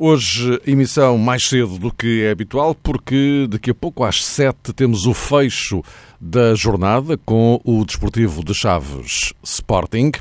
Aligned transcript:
hoje 0.00 0.58
emissão 0.66 1.18
mais 1.18 1.46
cedo 1.46 1.78
do 1.78 1.92
que 1.92 2.22
é 2.22 2.30
habitual, 2.30 2.74
porque 2.74 3.46
daqui 3.50 3.70
a 3.70 3.74
pouco 3.74 4.02
às 4.02 4.24
sete 4.24 4.72
temos 4.72 5.04
o 5.04 5.12
fecho 5.12 5.82
da 6.18 6.54
jornada 6.54 7.18
com 7.18 7.60
o 7.62 7.84
Desportivo 7.84 8.42
de 8.42 8.54
Chaves 8.54 9.34
Sporting. 9.44 10.12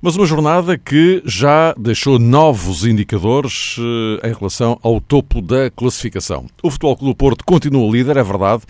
Mas 0.00 0.16
uma 0.16 0.24
jornada 0.24 0.78
que 0.78 1.20
já 1.26 1.74
deixou 1.76 2.18
novos 2.18 2.86
indicadores 2.86 3.76
eh, 3.78 4.28
em 4.28 4.32
relação 4.32 4.78
ao 4.82 5.00
topo 5.00 5.42
da 5.42 5.70
classificação. 5.70 6.46
O 6.62 6.70
Futebol 6.70 6.96
Clube 6.96 7.12
do 7.12 7.16
Porto 7.16 7.44
continua 7.44 7.90
líder, 7.90 8.16
é 8.16 8.22
verdade, 8.22 8.62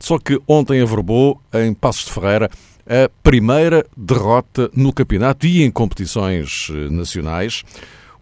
só 0.00 0.18
que 0.18 0.40
ontem 0.48 0.80
averbou 0.80 1.40
em 1.52 1.72
Passos 1.74 2.06
de 2.06 2.12
Ferreira 2.12 2.50
a 2.86 3.08
primeira 3.22 3.86
derrota 3.96 4.70
no 4.74 4.92
campeonato 4.92 5.46
e 5.46 5.62
em 5.62 5.70
competições 5.70 6.68
eh, 6.70 6.88
nacionais, 6.90 7.62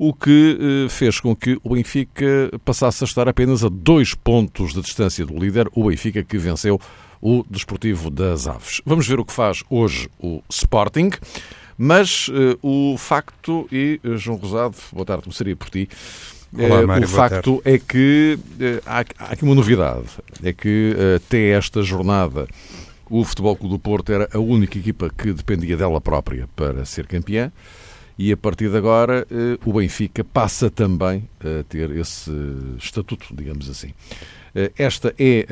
o 0.02 0.14
que 0.14 0.59
eh, 0.59 0.88
fez 0.88 1.20
com 1.20 1.36
que 1.36 1.60
o 1.62 1.74
Benfica 1.74 2.50
passasse 2.64 3.04
a 3.04 3.06
estar 3.06 3.28
apenas 3.28 3.62
a 3.62 3.68
dois 3.70 4.14
pontos 4.14 4.73
de 4.73 4.80
distância 4.80 5.26
do 5.26 5.38
líder, 5.38 5.68
o 5.74 5.90
Benfica 5.90 6.23
que 6.23 6.38
venceu 6.38 6.80
o 7.20 7.45
Desportivo 7.50 8.09
das 8.09 8.46
Aves. 8.46 8.80
Vamos 8.86 9.06
ver 9.06 9.20
o 9.20 9.26
que 9.26 9.32
faz 9.32 9.62
hoje 9.68 10.09
o 10.18 10.42
Sporting, 10.48 11.10
mas 11.76 12.28
uh, 12.28 12.59
o 12.62 12.96
facto, 12.96 13.68
e 13.71 14.01
João 14.16 14.38
Rosado, 14.38 14.74
boa 14.90 15.04
tarde, 15.04 15.24
começaria 15.24 15.54
por 15.54 15.68
ti, 15.68 15.87
Olá, 16.59 16.87
Mário, 16.87 17.04
o 17.04 17.09
facto 17.09 17.60
é 17.62 17.78
que 17.78 18.38
há, 18.87 19.01
há, 19.18 19.32
aqui 19.32 19.45
uma 19.45 19.54
novidade, 19.54 20.06
é 20.43 20.51
que 20.51 20.96
até 21.15 21.51
esta 21.51 21.82
jornada 21.82 22.48
o 23.10 23.23
Futebol 23.23 23.54
Clube 23.54 23.74
do 23.74 23.78
Porto 23.78 24.10
era 24.10 24.30
a 24.32 24.38
única 24.38 24.78
equipa 24.78 25.10
que 25.10 25.30
dependia 25.30 25.76
dela 25.76 26.01
própria 26.01 26.48
para 26.56 26.87
ser 26.87 27.06
campeã 27.06 27.52
e 28.21 28.32
a 28.32 28.37
partir 28.37 28.68
de 28.68 28.76
agora 28.76 29.26
o 29.65 29.73
Benfica 29.73 30.23
passa 30.23 30.71
também 30.71 31.26
a 31.40 31.65
ter 31.65 31.90
esse 31.93 32.30
estatuto, 32.77 33.35
digamos 33.35 33.71
assim. 33.71 33.95
Esta 34.77 35.15
é 35.18 35.46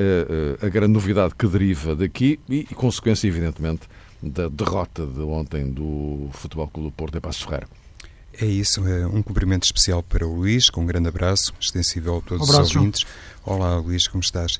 a, 0.61 0.69
grande 0.69 0.93
novidade 0.93 1.33
que 1.33 1.47
deriva 1.47 1.95
daqui 1.95 2.39
e, 2.47 2.63
consequência, 2.65 3.27
evidentemente, 3.27 3.87
da 4.21 4.47
derrota 4.49 5.03
de 5.03 5.19
ontem 5.21 5.67
do 5.67 6.29
Futebol 6.31 6.67
Clube 6.67 6.89
do 6.89 6.91
Porto 6.91 7.17
em 7.17 7.21
Passos 7.21 7.41
Ferreira. 7.41 7.67
É 8.39 8.45
isso, 8.45 8.87
é 8.87 9.07
um 9.07 9.23
cumprimento 9.23 9.63
especial 9.63 10.03
para 10.03 10.27
o 10.27 10.35
Luís, 10.35 10.69
com 10.69 10.81
um 10.81 10.85
grande 10.85 11.09
abraço, 11.09 11.51
extensível 11.59 12.17
a 12.17 12.21
todos 12.21 12.47
um 12.47 12.61
os 12.61 12.75
ouvintes. 12.75 13.03
Olá, 13.43 13.77
Luís, 13.77 14.07
como 14.07 14.21
estás? 14.21 14.59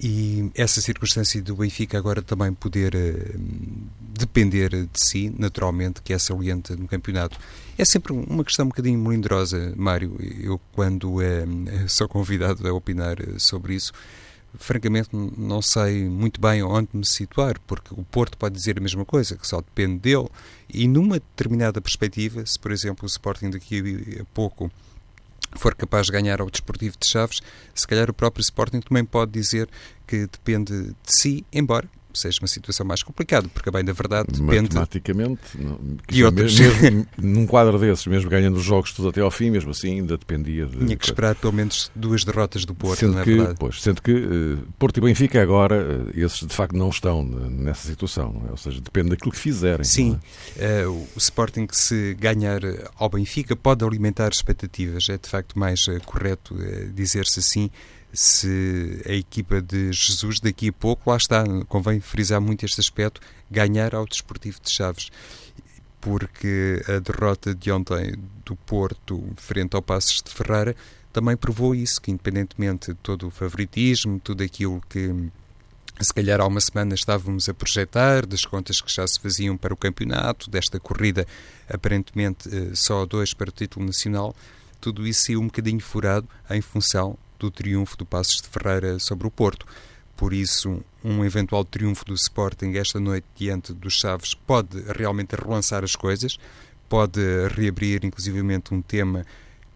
E 0.00 0.50
essa 0.54 0.80
circunstância 0.80 1.42
do 1.42 1.56
Benfica 1.56 1.98
agora 1.98 2.22
também 2.22 2.54
poder 2.54 2.94
uh, 2.94 3.40
depender 4.16 4.70
de 4.70 4.88
si, 4.94 5.34
naturalmente, 5.36 6.00
que 6.02 6.12
é 6.12 6.18
saliente 6.18 6.72
no 6.74 6.86
campeonato. 6.86 7.36
É 7.76 7.84
sempre 7.84 8.12
uma 8.12 8.44
questão 8.44 8.66
um 8.66 8.68
bocadinho 8.68 8.98
melindrosa, 8.98 9.72
Mário. 9.76 10.16
Eu, 10.40 10.60
quando 10.72 11.16
uh, 11.16 11.20
sou 11.88 12.08
convidado 12.08 12.68
a 12.68 12.72
opinar 12.72 13.16
sobre 13.38 13.74
isso, 13.74 13.92
francamente 14.56 15.10
não 15.12 15.60
sei 15.60 16.08
muito 16.08 16.40
bem 16.40 16.62
onde 16.62 16.88
me 16.92 17.04
situar, 17.04 17.58
porque 17.66 17.92
o 17.92 18.04
Porto 18.04 18.38
pode 18.38 18.54
dizer 18.54 18.78
a 18.78 18.80
mesma 18.80 19.04
coisa, 19.04 19.36
que 19.36 19.46
só 19.46 19.60
depende 19.60 19.98
dele, 19.98 20.28
e 20.72 20.86
numa 20.86 21.14
determinada 21.18 21.80
perspectiva, 21.80 22.44
se 22.46 22.58
por 22.58 22.70
exemplo 22.70 23.04
o 23.04 23.06
Sporting 23.06 23.50
daqui 23.50 24.18
a 24.20 24.24
pouco 24.32 24.70
for 25.56 25.74
capaz 25.74 26.06
de 26.06 26.12
ganhar 26.12 26.40
ao 26.40 26.50
Desportivo 26.50 26.96
de 26.98 27.08
Chaves, 27.08 27.40
se 27.74 27.86
calhar 27.86 28.10
o 28.10 28.14
próprio 28.14 28.42
Sporting 28.42 28.80
também 28.80 29.04
pode 29.04 29.32
dizer 29.32 29.68
que 30.06 30.26
depende 30.26 30.72
de 30.82 30.94
si, 31.04 31.44
embora 31.52 31.88
seja 32.18 32.38
uma 32.40 32.48
situação 32.48 32.86
mais 32.86 33.02
complicada, 33.02 33.48
porque, 33.48 33.70
bem 33.70 33.84
da 33.84 33.92
verdade, 33.92 34.28
depende... 34.32 34.74
Matematicamente, 34.74 35.40
de. 35.56 36.24
Mesmo, 36.24 37.06
num 37.18 37.46
quadro 37.46 37.78
desses, 37.78 38.06
mesmo 38.06 38.30
ganhando 38.30 38.56
os 38.56 38.64
jogos 38.64 38.92
todos 38.92 39.10
até 39.10 39.20
ao 39.20 39.30
fim, 39.30 39.50
mesmo 39.50 39.70
assim 39.70 40.00
ainda 40.00 40.16
dependia 40.16 40.66
de... 40.66 40.78
Tinha 40.78 40.96
que 40.96 41.04
esperar 41.04 41.34
pelo 41.34 41.52
menos 41.52 41.90
duas 41.94 42.24
derrotas 42.24 42.64
do 42.64 42.74
Porto, 42.74 43.00
sendo 43.00 43.14
não 43.14 43.20
é 43.20 43.24
que, 43.24 43.34
verdade? 43.34 43.56
Pois, 43.58 43.82
sendo 43.82 44.02
que 44.02 44.12
uh, 44.12 44.58
Porto 44.78 44.98
e 44.98 45.00
Benfica 45.00 45.42
agora, 45.42 45.76
uh, 45.76 46.18
esses 46.18 46.46
de 46.46 46.54
facto 46.54 46.76
não 46.76 46.88
estão 46.88 47.24
nessa 47.24 47.88
situação, 47.88 48.42
é? 48.48 48.50
ou 48.50 48.56
seja, 48.56 48.80
depende 48.80 49.10
daquilo 49.10 49.32
que 49.32 49.38
fizerem. 49.38 49.84
Sim, 49.84 50.18
é? 50.58 50.86
uh, 50.86 50.92
o 50.92 51.18
Sporting 51.18 51.66
que 51.66 51.76
se 51.76 52.14
ganhar 52.14 52.60
ao 52.96 53.08
Benfica 53.08 53.54
pode 53.54 53.84
alimentar 53.84 54.30
expectativas, 54.30 55.08
é 55.08 55.18
de 55.18 55.28
facto 55.28 55.58
mais 55.58 55.86
correto 56.04 56.56
dizer-se 56.94 57.40
assim, 57.40 57.70
se 58.12 59.02
a 59.06 59.12
equipa 59.12 59.60
de 59.60 59.92
Jesus 59.92 60.40
daqui 60.40 60.68
a 60.68 60.72
pouco, 60.72 61.10
lá 61.10 61.16
está, 61.16 61.44
convém 61.68 62.00
frisar 62.00 62.40
muito 62.40 62.64
este 62.64 62.80
aspecto, 62.80 63.20
ganhar 63.50 63.94
ao 63.94 64.06
Desportivo 64.06 64.58
de 64.62 64.70
Chaves. 64.70 65.10
Porque 66.00 66.82
a 66.88 67.00
derrota 67.00 67.54
de 67.54 67.70
ontem 67.70 68.14
do 68.44 68.56
Porto 68.56 69.22
frente 69.36 69.74
ao 69.74 69.82
Passos 69.82 70.22
de 70.22 70.30
Ferrara 70.30 70.74
também 71.12 71.36
provou 71.36 71.74
isso, 71.74 72.00
que 72.00 72.10
independentemente 72.10 72.92
de 72.92 72.98
todo 72.98 73.26
o 73.26 73.30
favoritismo, 73.30 74.20
tudo 74.20 74.42
aquilo 74.42 74.80
que 74.88 75.30
se 76.00 76.14
calhar 76.14 76.40
há 76.40 76.46
uma 76.46 76.60
semana 76.60 76.94
estávamos 76.94 77.48
a 77.48 77.54
projetar, 77.54 78.24
das 78.24 78.44
contas 78.44 78.80
que 78.80 78.92
já 78.92 79.06
se 79.06 79.18
faziam 79.18 79.56
para 79.56 79.74
o 79.74 79.76
campeonato, 79.76 80.48
desta 80.48 80.78
corrida 80.78 81.26
aparentemente 81.68 82.48
eh, 82.48 82.70
só 82.74 83.04
dois 83.04 83.34
para 83.34 83.48
o 83.48 83.52
título 83.52 83.84
nacional, 83.84 84.34
tudo 84.80 85.06
isso 85.06 85.26
saiu 85.26 85.40
um 85.40 85.46
bocadinho 85.46 85.80
furado 85.80 86.28
em 86.48 86.60
função 86.60 87.18
do 87.38 87.50
triunfo 87.50 87.96
do 87.96 88.04
Passos 88.04 88.40
de 88.42 88.48
Ferreira 88.48 88.98
sobre 88.98 89.26
o 89.26 89.30
Porto. 89.30 89.66
Por 90.16 90.32
isso, 90.32 90.82
um 91.04 91.24
eventual 91.24 91.64
triunfo 91.64 92.04
do 92.04 92.14
Sporting 92.14 92.72
esta 92.76 92.98
noite 92.98 93.26
diante 93.36 93.72
dos 93.72 93.94
Chaves 93.94 94.34
pode 94.34 94.80
realmente 94.96 95.36
relançar 95.36 95.84
as 95.84 95.94
coisas, 95.94 96.38
pode 96.88 97.20
reabrir 97.54 98.04
inclusivamente 98.04 98.74
um 98.74 98.82
tema 98.82 99.24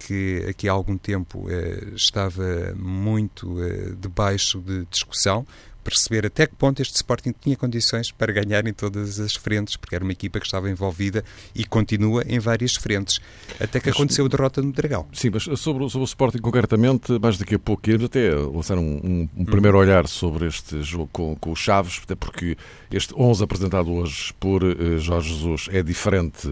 que 0.01 0.45
aqui 0.49 0.69
há 0.69 0.73
algum 0.73 0.99
tempo 0.99 1.47
eh, 1.49 1.93
estava 1.95 2.75
muito 2.77 3.63
eh, 3.63 3.93
debaixo 3.97 4.59
de 4.61 4.85
discussão, 4.87 5.47
perceber 5.83 6.27
até 6.27 6.47
que 6.47 6.55
ponto 6.55 6.81
este 6.81 6.95
Sporting 6.97 7.35
tinha 7.41 7.57
condições 7.57 8.11
para 8.11 8.33
ganhar 8.33 8.67
em 8.67 8.73
todas 8.73 9.21
as 9.21 9.35
frentes, 9.35 9.77
porque 9.77 9.95
era 9.95 10.05
uma 10.05 10.13
equipa 10.13 10.39
que 10.39 10.47
estava 10.47 10.71
envolvida 10.71 11.25
e 11.55 11.65
continua 11.65 12.25
em 12.27 12.39
várias 12.39 12.75
frentes. 12.75 13.21
Até 13.61 13.81
que 13.81 13.89
mas, 13.89 13.97
aconteceu 13.97 14.27
a 14.27 14.29
derrota 14.29 14.63
no 14.63 14.73
Dragão. 14.73 15.07
Sim, 15.13 15.31
mas 15.31 15.45
sobre, 15.59 15.89
sobre 15.89 16.01
o 16.01 16.05
Sporting 16.05 16.39
concretamente, 16.39 17.19
mais 17.21 17.39
daqui 17.39 17.55
a 17.55 17.59
pouco, 17.59 17.89
iremos 17.89 18.07
até 18.07 18.35
lançar 18.35 18.79
um, 18.79 19.01
um, 19.03 19.29
um 19.37 19.45
primeiro 19.45 19.79
olhar 19.79 20.07
sobre 20.07 20.47
este 20.47 20.83
jogo 20.83 21.09
com, 21.13 21.37
com 21.37 21.53
o 21.53 21.57
Chaves, 21.57 22.01
até 22.03 22.15
porque 22.15 22.57
este 22.91 23.15
11 23.17 23.45
apresentado 23.45 23.93
hoje 23.93 24.33
por 24.39 24.63
uh, 24.63 24.99
Jorge 24.99 25.35
Jesus 25.35 25.69
é 25.71 25.83
diferente 25.83 26.49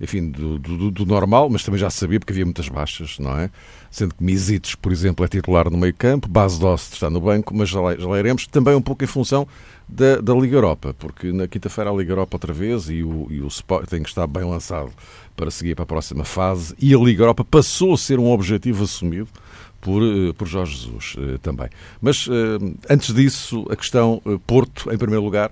enfim, 0.00 0.30
do, 0.30 0.58
do, 0.58 0.90
do, 0.90 1.06
normal, 1.06 1.50
mas 1.50 1.62
também 1.62 1.78
já 1.78 1.90
sabia 1.90 2.18
porque 2.18 2.32
havia 2.32 2.44
muitas 2.44 2.68
baixas, 2.68 3.18
não 3.18 3.38
é? 3.38 3.50
Sendo 3.90 4.14
que 4.14 4.24
Misites, 4.24 4.74
por 4.74 4.90
exemplo, 4.90 5.24
é 5.24 5.28
titular 5.28 5.68
no 5.68 5.76
meio 5.76 5.92
campo, 5.92 6.26
Base 6.26 6.58
Dost 6.58 6.94
está 6.94 7.10
no 7.10 7.20
banco, 7.20 7.54
mas 7.54 7.68
já, 7.68 7.78
já 7.98 8.18
iremos 8.18 8.46
também 8.46 8.74
um 8.74 8.80
pouco 8.80 9.04
em 9.04 9.06
função 9.06 9.46
da, 9.86 10.16
da 10.16 10.32
Liga 10.32 10.56
Europa, 10.56 10.94
porque 10.98 11.32
na 11.32 11.46
quinta-feira 11.46 11.90
a 11.90 11.92
Liga 11.92 12.12
Europa 12.12 12.36
outra 12.36 12.52
vez 12.52 12.88
e 12.88 13.02
o, 13.02 13.26
e 13.30 13.42
o 13.42 13.48
Sport 13.48 13.88
tem 13.90 14.02
que 14.02 14.08
estar 14.08 14.26
bem 14.26 14.44
lançado 14.44 14.90
para 15.36 15.50
seguir 15.50 15.74
para 15.74 15.82
a 15.82 15.86
próxima 15.86 16.24
fase 16.24 16.74
e 16.78 16.94
a 16.94 16.98
Liga 16.98 17.22
Europa 17.22 17.44
passou 17.44 17.92
a 17.92 17.98
ser 17.98 18.18
um 18.18 18.30
objetivo 18.30 18.84
assumido 18.84 19.28
por, 19.80 20.02
eh, 20.02 20.32
por 20.32 20.46
Jorge 20.46 20.76
Jesus 20.76 21.16
eh, 21.18 21.38
também. 21.38 21.68
Mas 22.00 22.28
eh, 22.30 22.74
antes 22.88 23.14
disso, 23.14 23.66
a 23.70 23.76
questão 23.76 24.22
Porto, 24.46 24.92
em 24.92 24.98
primeiro 24.98 25.24
lugar, 25.24 25.50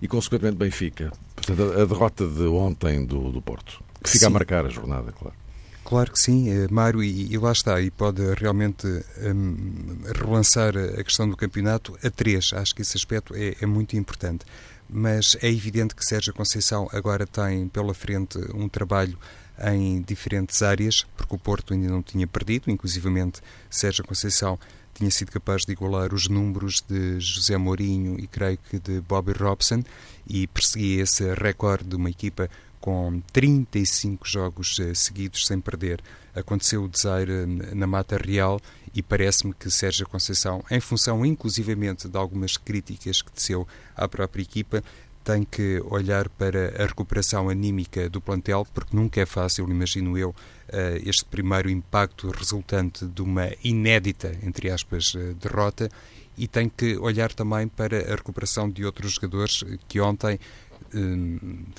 e 0.00 0.08
consequentemente 0.08 0.56
Benfica. 0.56 1.12
Portanto, 1.34 1.80
a 1.80 1.84
derrota 1.84 2.26
de 2.26 2.42
ontem 2.42 3.04
do, 3.06 3.30
do 3.30 3.40
Porto 3.40 3.85
que 4.06 4.12
fica 4.12 4.26
sim. 4.26 4.26
a 4.26 4.30
marcar 4.30 4.64
a 4.64 4.68
jornada, 4.68 5.12
claro. 5.12 5.34
Claro 5.84 6.10
que 6.10 6.18
sim, 6.18 6.50
eh, 6.50 6.66
Mário, 6.68 7.00
e, 7.00 7.32
e 7.32 7.38
lá 7.38 7.52
está, 7.52 7.80
e 7.80 7.92
pode 7.92 8.20
realmente 8.34 8.86
um, 9.22 9.98
relançar 10.16 10.76
a 10.76 11.04
questão 11.04 11.28
do 11.28 11.36
campeonato 11.36 11.96
a 12.02 12.10
três. 12.10 12.52
Acho 12.52 12.74
que 12.74 12.82
esse 12.82 12.96
aspecto 12.96 13.34
é, 13.36 13.54
é, 13.60 13.66
muito 13.66 13.96
importante. 13.96 14.44
Mas 14.90 15.36
é 15.40 15.48
evidente 15.48 15.94
que 15.94 16.04
Sérgio 16.04 16.34
Conceição 16.34 16.88
agora 16.92 17.24
tem 17.24 17.68
pela 17.68 17.94
frente 17.94 18.36
um 18.52 18.68
trabalho 18.68 19.16
em 19.62 20.02
diferentes 20.02 20.60
áreas, 20.60 21.06
porque 21.16 21.34
o 21.34 21.38
Porto 21.38 21.72
ainda 21.72 21.88
não 21.88 22.02
tinha 22.02 22.26
perdido, 22.26 22.68
inclusivamente 22.68 23.40
Sérgio 23.70 24.04
Conceição 24.04 24.58
tinha 24.92 25.10
sido 25.10 25.30
capaz 25.30 25.62
de 25.62 25.72
igualar 25.72 26.14
os 26.14 26.26
números 26.26 26.82
de 26.88 27.20
José 27.20 27.56
Mourinho 27.56 28.18
e 28.18 28.26
creio 28.26 28.58
que 28.70 28.78
de 28.78 29.00
Bobby 29.02 29.32
Robson 29.32 29.82
e 30.26 30.46
perseguia 30.46 31.02
esse 31.02 31.34
recorde 31.34 31.84
de 31.84 31.96
uma 31.96 32.08
equipa 32.08 32.48
com 32.86 33.20
35 33.32 34.28
jogos 34.28 34.76
seguidos 34.94 35.44
sem 35.48 35.60
perder. 35.60 36.00
Aconteceu 36.32 36.84
o 36.84 36.88
desaire 36.88 37.44
na 37.74 37.84
Mata 37.84 38.16
Real 38.16 38.60
e 38.94 39.02
parece-me 39.02 39.52
que 39.52 39.68
Sérgio 39.68 40.08
Conceição, 40.08 40.62
em 40.70 40.78
função 40.78 41.26
inclusivamente 41.26 42.08
de 42.08 42.16
algumas 42.16 42.56
críticas 42.56 43.22
que 43.22 43.32
teceu 43.32 43.66
à 43.96 44.06
própria 44.06 44.42
equipa, 44.42 44.84
tem 45.24 45.42
que 45.42 45.82
olhar 45.86 46.28
para 46.28 46.80
a 46.80 46.86
recuperação 46.86 47.48
anímica 47.48 48.08
do 48.08 48.20
plantel, 48.20 48.64
porque 48.72 48.96
nunca 48.96 49.20
é 49.20 49.26
fácil, 49.26 49.68
imagino 49.68 50.16
eu, 50.16 50.32
eh, 50.68 51.02
este 51.04 51.24
primeiro 51.24 51.68
impacto 51.68 52.30
resultante 52.30 53.04
de 53.04 53.20
uma 53.20 53.50
inédita, 53.64 54.32
entre 54.44 54.70
aspas, 54.70 55.12
eh, 55.16 55.34
derrota, 55.40 55.90
e 56.38 56.46
tem 56.46 56.68
que 56.68 56.96
olhar 56.98 57.32
também 57.32 57.66
para 57.66 58.12
a 58.12 58.14
recuperação 58.14 58.70
de 58.70 58.84
outros 58.84 59.14
jogadores 59.14 59.64
que 59.88 60.00
ontem 60.00 60.38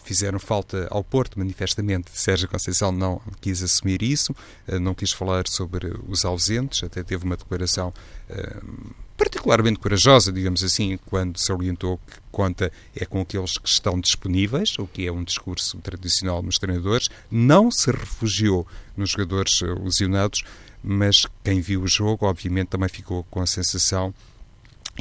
fizeram 0.04 0.40
falta 0.40 0.88
ao 0.90 1.04
Porto, 1.04 1.38
manifestamente. 1.38 2.12
Sérgio 2.14 2.48
Conceição 2.48 2.92
não 2.92 3.22
quis 3.42 3.62
assumir 3.64 4.02
isso, 4.02 4.36
eh, 4.68 4.80
não 4.80 4.94
quis 4.94 5.12
falar 5.12 5.48
sobre 5.48 5.94
os 6.08 6.26
ausentes, 6.26 6.84
até 6.84 7.04
teve 7.04 7.26
uma 7.26 7.38
declaração 7.38 7.94
hum, 8.30 8.92
particularmente 9.18 9.80
corajosa, 9.80 10.32
digamos 10.32 10.64
assim, 10.64 10.98
quando 11.08 11.40
se 11.40 11.52
orientou 11.52 11.98
que 11.98 12.20
conta 12.32 12.72
é 12.96 13.06
com 13.06 13.20
aqueles 13.20 13.58
que 13.58 13.68
estão 13.68 14.00
disponíveis, 14.00 14.78
o 14.78 14.86
que 14.86 15.08
é 15.08 15.12
um 15.12 15.24
discurso 15.24 15.78
tradicional 15.80 16.44
nos 16.44 16.60
treinadores, 16.60 17.10
não 17.32 17.72
se 17.72 17.90
refugiou 17.90 18.68
nos 18.96 19.12
jogadores 19.12 19.62
eh, 19.64 19.66
lesionados, 19.84 20.44
mas 20.84 21.26
quem 21.44 21.60
viu 21.60 21.82
o 21.82 21.88
jogo, 21.88 22.26
obviamente, 22.28 22.70
também 22.70 22.88
ficou 22.88 23.24
com 23.24 23.42
a 23.42 23.48
sensação 23.48 24.14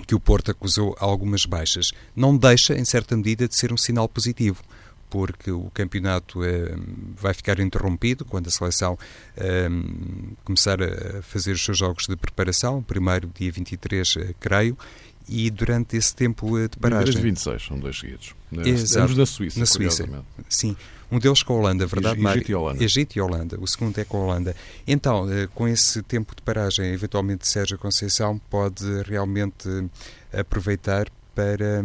que 0.07 0.15
o 0.15 0.21
Porto 0.21 0.51
acusou 0.51 0.97
algumas 0.99 1.47
baixas. 1.47 1.93
Não 2.15 2.37
deixa, 2.37 2.75
em 2.75 2.85
certa 2.85 3.17
medida, 3.17 3.49
de 3.49 3.57
ser 3.57 3.73
um 3.73 3.77
sinal 3.77 4.09
positivo 4.09 4.63
porque 5.09 5.51
o 5.51 5.71
campeonato 5.73 6.45
eh, 6.45 6.75
vai 7.17 7.33
ficar 7.33 7.61
interrompido 7.61 8.25
quando 8.25 8.49
a 8.49 8.51
seleção 8.51 8.99
eh, 9.37 9.69
começar 10.45 10.83
a 10.83 11.23
fazer 11.23 11.53
os 11.53 11.65
seus 11.65 11.79
jogos 11.79 12.07
de 12.09 12.17
preparação, 12.17 12.83
primeiro 12.83 13.31
dia 13.35 13.51
23, 13.51 14.17
eh, 14.17 14.35
creio, 14.41 14.77
e 15.29 15.51
durante 15.51 15.97
esse 15.97 16.15
tempo 16.15 16.59
de 16.69 16.77
paragem. 16.79 17.21
26, 17.21 17.67
são 17.67 17.79
dois 17.79 17.99
seguidos. 17.99 18.35
Exato. 18.65 19.17
na 19.17 19.27
Suíça. 19.27 19.61
Na 19.61 19.67
Suíça, 19.67 20.09
sim. 20.49 20.77
Um 21.11 21.19
deles 21.19 21.43
com 21.43 21.55
a 21.55 21.57
Holanda, 21.57 21.87
verdade, 21.87 22.21
Egito 22.21 22.51
e 22.51 22.55
Holanda. 22.55 22.85
Egito 22.85 23.17
e 23.17 23.21
Holanda. 23.21 23.59
O 23.61 23.67
segundo 23.67 23.99
é 23.99 24.05
com 24.05 24.19
a 24.19 24.21
Holanda. 24.21 24.57
Então, 24.87 25.31
eh, 25.33 25.49
com 25.55 25.69
esse 25.69 26.03
tempo 26.03 26.35
de 26.35 26.43
paragem, 26.43 26.93
eventualmente 26.93 27.47
Sérgio 27.47 27.79
Conceição 27.79 28.39
pode 28.51 28.85
realmente 29.03 29.69
aproveitar 30.33 31.09
para 31.35 31.85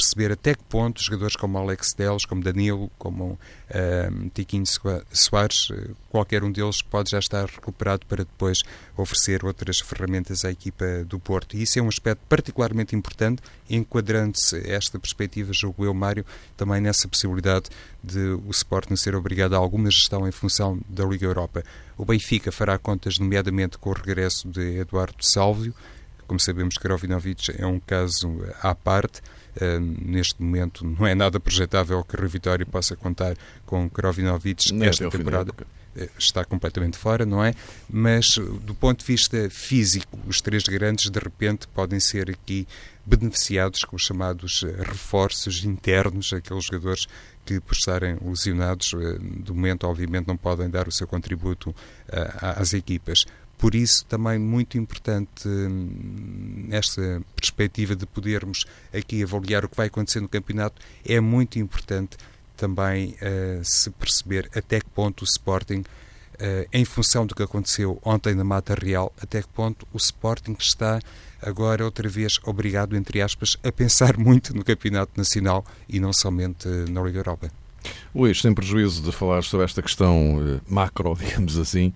perceber 0.00 0.32
até 0.32 0.54
que 0.54 0.64
ponto 0.64 1.02
jogadores 1.02 1.36
como 1.36 1.58
Alex 1.58 1.92
Deles, 1.92 2.24
como 2.24 2.42
Danilo, 2.42 2.90
como 2.98 3.32
uh, 3.34 4.30
Tiquinho 4.32 4.64
Soares, 5.12 5.68
eh, 5.70 5.90
qualquer 6.08 6.42
um 6.42 6.50
deles 6.50 6.80
pode 6.80 7.10
já 7.10 7.18
estar 7.18 7.44
recuperado 7.44 8.06
para 8.06 8.24
depois 8.24 8.62
oferecer 8.96 9.44
outras 9.44 9.78
ferramentas 9.80 10.44
à 10.44 10.50
equipa 10.50 11.04
do 11.04 11.18
Porto. 11.18 11.54
E 11.54 11.62
isso 11.62 11.78
é 11.78 11.82
um 11.82 11.88
aspecto 11.88 12.22
particularmente 12.28 12.96
importante, 12.96 13.42
enquadrando-se 13.68 14.56
esta 14.70 14.98
perspectiva, 14.98 15.52
julgo 15.52 15.84
eu, 15.84 15.92
Mário, 15.92 16.24
também 16.56 16.80
nessa 16.80 17.06
possibilidade 17.06 17.66
de 18.02 18.18
o 18.46 18.50
Sporting 18.50 18.96
ser 18.96 19.14
obrigado 19.14 19.54
a 19.54 19.58
alguma 19.58 19.90
gestão 19.90 20.26
em 20.26 20.32
função 20.32 20.80
da 20.88 21.04
Liga 21.04 21.26
Europa. 21.26 21.62
O 21.98 22.06
Benfica 22.06 22.50
fará 22.50 22.78
contas, 22.78 23.18
nomeadamente, 23.18 23.76
com 23.76 23.90
o 23.90 23.92
regresso 23.92 24.48
de 24.48 24.78
Eduardo 24.78 25.22
Sálvio. 25.22 25.74
Como 26.26 26.40
sabemos, 26.40 26.78
Krovinovic 26.78 27.52
é 27.58 27.66
um 27.66 27.78
caso 27.78 28.40
à 28.62 28.74
parte. 28.74 29.20
Neste 30.00 30.40
momento 30.42 30.86
não 30.86 31.06
é 31.06 31.14
nada 31.14 31.40
projetável 31.40 32.02
que 32.04 32.16
a 32.16 32.26
Vitória 32.26 32.64
possa 32.64 32.96
contar 32.96 33.36
com 33.66 33.88
Krovinovic 33.88 34.72
nesta 34.72 35.08
temporada. 35.10 35.52
Eh, 35.96 36.08
está 36.16 36.44
completamente 36.44 36.96
fora, 36.96 37.26
não 37.26 37.42
é? 37.42 37.52
Mas 37.88 38.38
do 38.38 38.74
ponto 38.74 39.00
de 39.00 39.06
vista 39.06 39.50
físico, 39.50 40.18
os 40.26 40.40
três 40.40 40.62
grandes 40.62 41.10
de 41.10 41.18
repente 41.18 41.66
podem 41.68 41.98
ser 41.98 42.30
aqui 42.30 42.66
beneficiados 43.04 43.82
com 43.84 43.96
os 43.96 44.02
chamados 44.02 44.62
eh, 44.64 44.82
reforços 44.82 45.64
internos, 45.64 46.32
aqueles 46.32 46.64
jogadores 46.64 47.06
que, 47.44 47.58
por 47.58 47.74
estarem 47.74 48.16
lesionados, 48.22 48.94
de 49.42 49.52
momento, 49.52 49.84
obviamente, 49.84 50.28
não 50.28 50.36
podem 50.36 50.70
dar 50.70 50.86
o 50.86 50.92
seu 50.92 51.06
contributo 51.06 51.74
às 52.40 52.74
equipas. 52.74 53.24
Por 53.60 53.74
isso, 53.74 54.06
também 54.06 54.38
muito 54.38 54.78
importante 54.78 55.46
hum, 55.46 56.66
esta 56.70 57.20
perspectiva 57.36 57.94
de 57.94 58.06
podermos 58.06 58.64
aqui 58.90 59.22
avaliar 59.22 59.66
o 59.66 59.68
que 59.68 59.76
vai 59.76 59.88
acontecer 59.88 60.18
no 60.20 60.30
campeonato, 60.30 60.80
é 61.04 61.20
muito 61.20 61.58
importante 61.58 62.16
também 62.56 63.16
uh, 63.20 63.62
se 63.62 63.90
perceber 63.90 64.50
até 64.56 64.80
que 64.80 64.88
ponto 64.88 65.20
o 65.20 65.24
Sporting, 65.24 65.80
uh, 65.80 66.68
em 66.72 66.86
função 66.86 67.26
do 67.26 67.34
que 67.34 67.42
aconteceu 67.42 68.00
ontem 68.02 68.34
na 68.34 68.44
Mata 68.44 68.74
Real, 68.74 69.12
até 69.20 69.42
que 69.42 69.48
ponto 69.48 69.86
o 69.92 69.98
Sporting 69.98 70.56
está 70.58 70.98
agora 71.42 71.84
outra 71.84 72.08
vez 72.08 72.40
obrigado, 72.44 72.96
entre 72.96 73.20
aspas, 73.20 73.58
a 73.62 73.70
pensar 73.70 74.16
muito 74.18 74.56
no 74.56 74.64
campeonato 74.64 75.12
nacional 75.18 75.66
e 75.86 76.00
não 76.00 76.14
somente 76.14 76.66
na 76.66 77.02
Liga 77.02 77.18
Europa. 77.18 77.59
Luís, 78.14 78.40
sem 78.40 78.52
prejuízo 78.52 79.02
de 79.02 79.12
falar 79.12 79.42
sobre 79.42 79.64
esta 79.64 79.80
questão 79.80 80.42
eh, 80.44 80.60
macro, 80.68 81.16
digamos 81.18 81.58
assim, 81.58 81.92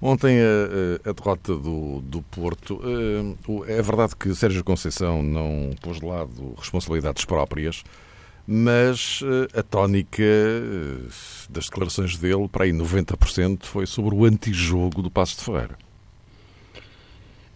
ontem 0.00 0.38
a, 0.40 1.10
a 1.10 1.12
derrota 1.12 1.56
do, 1.56 2.00
do 2.02 2.22
Porto, 2.22 2.80
eh, 2.84 3.78
é 3.78 3.82
verdade 3.82 4.16
que 4.16 4.34
Sérgio 4.34 4.64
Conceição 4.64 5.22
não 5.22 5.70
pôs 5.80 6.00
de 6.00 6.06
lado 6.06 6.54
responsabilidades 6.58 7.24
próprias, 7.24 7.84
mas 8.46 9.20
eh, 9.22 9.60
a 9.60 9.62
tónica 9.62 10.22
das 11.48 11.66
declarações 11.66 12.16
dele, 12.16 12.48
para 12.48 12.64
aí 12.64 12.72
90%, 12.72 13.64
foi 13.64 13.86
sobre 13.86 14.14
o 14.14 14.24
antijogo 14.24 15.00
do 15.00 15.10
Passo 15.10 15.36
de 15.38 15.44
Ferreira. 15.44 15.78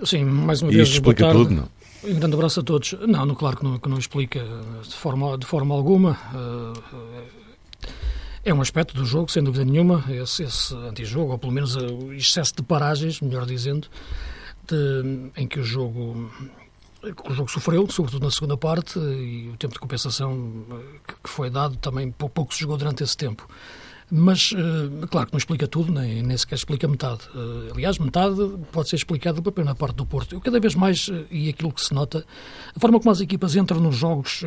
Sim, 0.05 0.25
mais 0.25 0.63
uma 0.63 0.71
vez. 0.71 0.89
Isto 0.89 0.95
explica 0.95 1.31
tudo, 1.33 1.51
não? 1.51 1.77
Um 2.05 2.15
grande 2.15 2.35
abraço 2.35 2.61
a 2.61 2.63
todos. 2.63 2.93
Não, 3.07 3.27
não 3.27 3.35
claro 3.35 3.57
que 3.57 3.65
não, 3.65 3.79
que 3.79 3.89
não 3.89 3.99
explica 3.99 4.45
de 4.83 4.95
forma, 4.95 5.37
de 5.37 5.47
forma 5.47 5.75
alguma. 5.75 6.17
É 8.45 8.55
um 8.55 8.61
aspecto 8.61 8.95
do 8.95 9.05
jogo, 9.05 9.31
sem 9.31 9.43
dúvida 9.43 9.65
nenhuma, 9.65 10.05
esse, 10.09 10.45
esse 10.45 10.75
antijogo, 10.75 11.33
ou 11.33 11.39
pelo 11.39 11.53
menos 11.53 11.75
o 11.75 12.13
excesso 12.13 12.55
de 12.55 12.63
paragens, 12.63 13.21
melhor 13.21 13.45
dizendo, 13.45 13.89
de, 14.69 15.31
em 15.37 15.49
que 15.49 15.59
o 15.59 15.65
jogo 15.65 16.31
o 17.25 17.35
jogo 17.35 17.51
sofreu, 17.51 17.89
sobretudo 17.91 18.25
na 18.25 18.31
segunda 18.31 18.57
parte, 18.57 18.99
e 18.99 19.49
o 19.53 19.57
tempo 19.57 19.75
de 19.75 19.81
compensação 19.81 20.65
que 21.07 21.29
foi 21.29 21.51
dado 21.51 21.77
também 21.77 22.11
pouco 22.11 22.53
se 22.53 22.61
jogou 22.61 22.77
durante 22.77 23.03
esse 23.03 23.17
tempo. 23.17 23.49
Mas, 24.11 24.53
uh, 24.53 25.07
claro 25.09 25.27
que 25.27 25.33
não 25.33 25.39
explica 25.39 25.67
tudo, 25.67 25.91
nem, 25.91 26.23
nem 26.23 26.37
sequer 26.37 26.55
explica 26.55 26.87
metade. 26.87 27.23
Uh, 27.35 27.73
aliás, 27.73 27.99
metade 27.99 28.37
pode 28.71 28.89
ser 28.89 28.97
explicada 28.97 29.43
pela 29.43 29.53
primeira 29.53 29.75
parte 29.75 29.97
do 29.97 30.07
Porto. 30.07 30.35
Eu, 30.35 30.41
cada 30.41 30.61
vez 30.61 30.77
mais, 30.77 31.09
uh, 31.09 31.27
e 31.29 31.49
aquilo 31.49 31.73
que 31.73 31.85
se 31.85 31.93
nota, 31.93 32.25
a 32.75 32.79
forma 32.79 33.01
como 33.01 33.11
as 33.11 33.21
equipas 33.21 33.57
entram 33.57 33.81
nos 33.81 33.97
jogos 33.97 34.45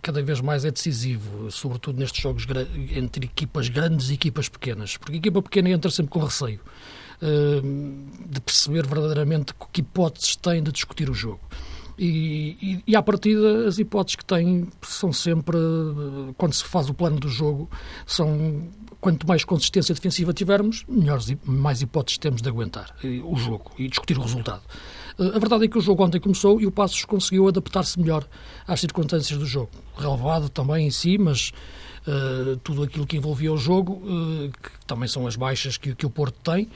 cada 0.00 0.22
vez 0.22 0.40
mais 0.40 0.64
é 0.64 0.70
decisivo, 0.70 1.50
sobretudo 1.50 1.98
nestes 1.98 2.22
jogos 2.22 2.46
entre 2.96 3.26
equipas 3.26 3.68
grandes 3.68 4.08
e 4.08 4.14
equipas 4.14 4.48
pequenas. 4.48 4.96
Porque 4.96 5.12
a 5.12 5.16
equipa 5.16 5.42
pequena 5.42 5.70
entra 5.70 5.90
sempre 5.90 6.10
com 6.12 6.20
receio 6.20 6.60
de 8.28 8.40
perceber 8.40 8.84
verdadeiramente 8.86 9.54
que 9.72 9.80
hipóteses 9.80 10.34
tem 10.36 10.62
de 10.62 10.72
discutir 10.72 11.08
o 11.08 11.14
jogo. 11.14 11.40
E, 11.98 12.56
e, 12.60 12.82
e 12.86 12.96
à 12.96 13.02
partida, 13.02 13.66
as 13.66 13.78
hipóteses 13.78 14.16
que 14.16 14.24
têm 14.24 14.66
são 14.82 15.12
sempre, 15.12 15.56
quando 16.36 16.52
se 16.54 16.64
faz 16.64 16.88
o 16.88 16.94
plano 16.94 17.20
do 17.20 17.28
jogo, 17.28 17.70
são 18.06 18.68
quanto 19.00 19.26
mais 19.26 19.44
consistência 19.44 19.94
defensiva 19.94 20.32
tivermos, 20.32 20.84
melhores, 20.88 21.34
mais 21.44 21.82
hipóteses 21.82 22.18
temos 22.18 22.40
de 22.40 22.48
aguentar 22.48 22.94
o 23.24 23.36
jogo 23.36 23.72
e 23.76 23.88
discutir 23.88 24.16
o 24.16 24.22
resultado. 24.22 24.62
Eh, 25.18 25.32
a 25.34 25.38
verdade 25.38 25.64
é 25.64 25.68
que 25.68 25.76
o 25.76 25.80
jogo 25.80 26.04
ontem 26.04 26.20
começou 26.20 26.60
e 26.60 26.66
o 26.66 26.70
Passos 26.70 27.04
conseguiu 27.04 27.48
adaptar-se 27.48 27.98
melhor 27.98 28.26
às 28.66 28.80
circunstâncias 28.80 29.38
do 29.38 29.46
jogo. 29.46 29.70
Relevado 29.96 30.48
também 30.48 30.86
em 30.86 30.90
si, 30.90 31.18
mas 31.18 31.52
uh, 32.06 32.56
tudo 32.58 32.82
aquilo 32.82 33.06
que 33.06 33.16
envolvia 33.16 33.52
o 33.52 33.56
jogo, 33.56 33.94
uh, 33.94 34.50
que 34.50 34.86
também 34.86 35.08
são 35.08 35.26
as 35.26 35.36
baixas 35.36 35.76
que, 35.76 35.94
que 35.94 36.06
o 36.06 36.10
Porto 36.10 36.38
tem, 36.42 36.68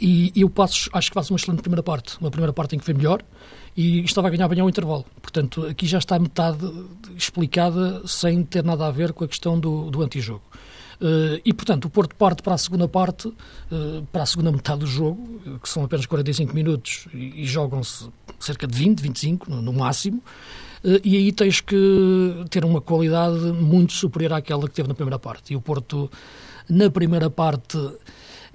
e, 0.00 0.32
e 0.34 0.44
o 0.44 0.50
Passos 0.50 0.88
acho 0.92 1.10
que 1.10 1.14
faz 1.14 1.30
uma 1.30 1.36
excelente 1.36 1.60
primeira 1.60 1.82
parte. 1.82 2.18
Uma 2.20 2.30
primeira 2.30 2.52
parte 2.52 2.76
em 2.76 2.78
que 2.78 2.84
foi 2.84 2.94
melhor 2.94 3.22
e 3.78 4.00
estava 4.00 4.26
a 4.26 4.30
ganhar 4.32 4.48
bem 4.48 4.58
ao 4.58 4.68
intervalo. 4.68 5.04
Portanto, 5.22 5.64
aqui 5.66 5.86
já 5.86 5.98
está 5.98 6.18
metade 6.18 6.68
explicada 7.16 8.02
sem 8.08 8.42
ter 8.42 8.64
nada 8.64 8.84
a 8.84 8.90
ver 8.90 9.12
com 9.12 9.22
a 9.22 9.28
questão 9.28 9.58
do, 9.58 9.88
do 9.88 10.02
antijogo. 10.02 10.42
Uh, 11.00 11.38
e, 11.44 11.54
portanto, 11.54 11.84
o 11.84 11.90
Porto 11.90 12.12
parte 12.16 12.42
para 12.42 12.54
a 12.54 12.58
segunda 12.58 12.88
parte, 12.88 13.28
uh, 13.28 14.04
para 14.10 14.24
a 14.24 14.26
segunda 14.26 14.50
metade 14.50 14.80
do 14.80 14.86
jogo, 14.88 15.40
que 15.62 15.68
são 15.68 15.84
apenas 15.84 16.06
45 16.06 16.52
minutos 16.52 17.06
e, 17.14 17.42
e 17.42 17.46
jogam-se 17.46 18.08
cerca 18.40 18.66
de 18.66 18.76
20, 18.76 19.00
25 19.00 19.48
no, 19.48 19.62
no 19.62 19.72
máximo. 19.72 20.20
Uh, 20.82 20.98
e 21.04 21.16
aí 21.16 21.30
tens 21.30 21.60
que 21.60 21.76
ter 22.50 22.64
uma 22.64 22.80
qualidade 22.80 23.38
muito 23.38 23.92
superior 23.92 24.32
àquela 24.32 24.66
que 24.66 24.74
teve 24.74 24.88
na 24.88 24.94
primeira 24.94 25.20
parte. 25.20 25.52
E 25.52 25.56
o 25.56 25.60
Porto, 25.60 26.10
na 26.68 26.90
primeira 26.90 27.30
parte, 27.30 27.78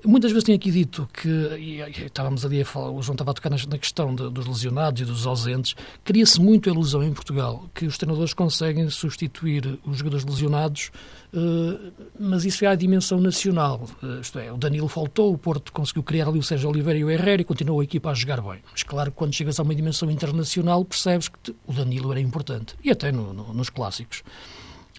Muitas 0.06 0.32
vezes 0.32 0.44
tenho 0.44 0.58
aqui 0.58 0.70
dito 0.70 1.08
que, 1.14 1.30
e, 1.30 1.82
estávamos 2.06 2.46
ali 2.46 2.62
a 2.62 2.66
falar, 2.66 2.92
o 2.92 3.02
João 3.02 3.14
estava 3.14 3.32
a 3.32 3.34
tocar 3.34 3.50
na, 3.50 3.78
questão 3.78 4.14
de, 4.14 4.30
dos 4.30 4.46
lesionados 4.46 5.02
e 5.02 5.06
dos 5.06 5.26
ausentes, 5.26 5.76
cria-se 6.04 6.42
muito 6.42 6.70
a 6.70 6.74
ilusão 6.74 7.02
em 7.04 7.14
Portugal 7.14 7.70
que 7.74 7.86
os 7.86 7.98
treinadores 7.98 8.34
conseguem 8.34 8.90
substituir 8.90 9.80
os 9.86 9.98
jogadores 9.98 10.26
lesionados, 10.26 10.92
uh, 11.34 11.94
mas 12.20 12.44
isso 12.44 12.66
é 12.66 12.68
a 12.68 12.76
dimensão 12.76 13.20
nacional. 13.22 13.88
Uh, 14.02 14.20
isto 14.20 14.40
é, 14.40 14.52
o 14.52 14.58
Danilo 14.58 14.90
faltou, 14.90 15.32
o 15.32 15.38
Porto 15.38 15.72
conseguiu 15.72 16.04
criar 16.04 16.28
ali 16.28 16.40
o 16.40 16.44
Sérgio 16.44 16.70
Oliveira 16.70 17.00
e 17.00 17.06
o 17.06 17.10
Herrera 17.10 17.42
e 17.42 17.46
continuou 17.46 17.80
a 17.80 17.84
equipa 17.84 18.12
a 18.12 18.14
jogar 18.14 18.42
bem. 18.42 18.60
Mas 18.72 18.84
claro 18.84 19.12
quando 19.12 19.34
chegas 19.34 19.58
a 19.60 19.64
uma 19.64 19.74
dimensão 19.74 20.12
internacional 20.12 20.84
percebes 20.84 21.30
que 21.30 21.56
o 21.66 21.72
Danilo 21.72 22.12
era 22.12 22.20
importante, 22.20 22.76
e 22.84 22.92
até 22.92 23.10
no, 23.10 23.34
no, 23.34 23.54
nos 23.54 23.70
clássicos. 23.70 24.22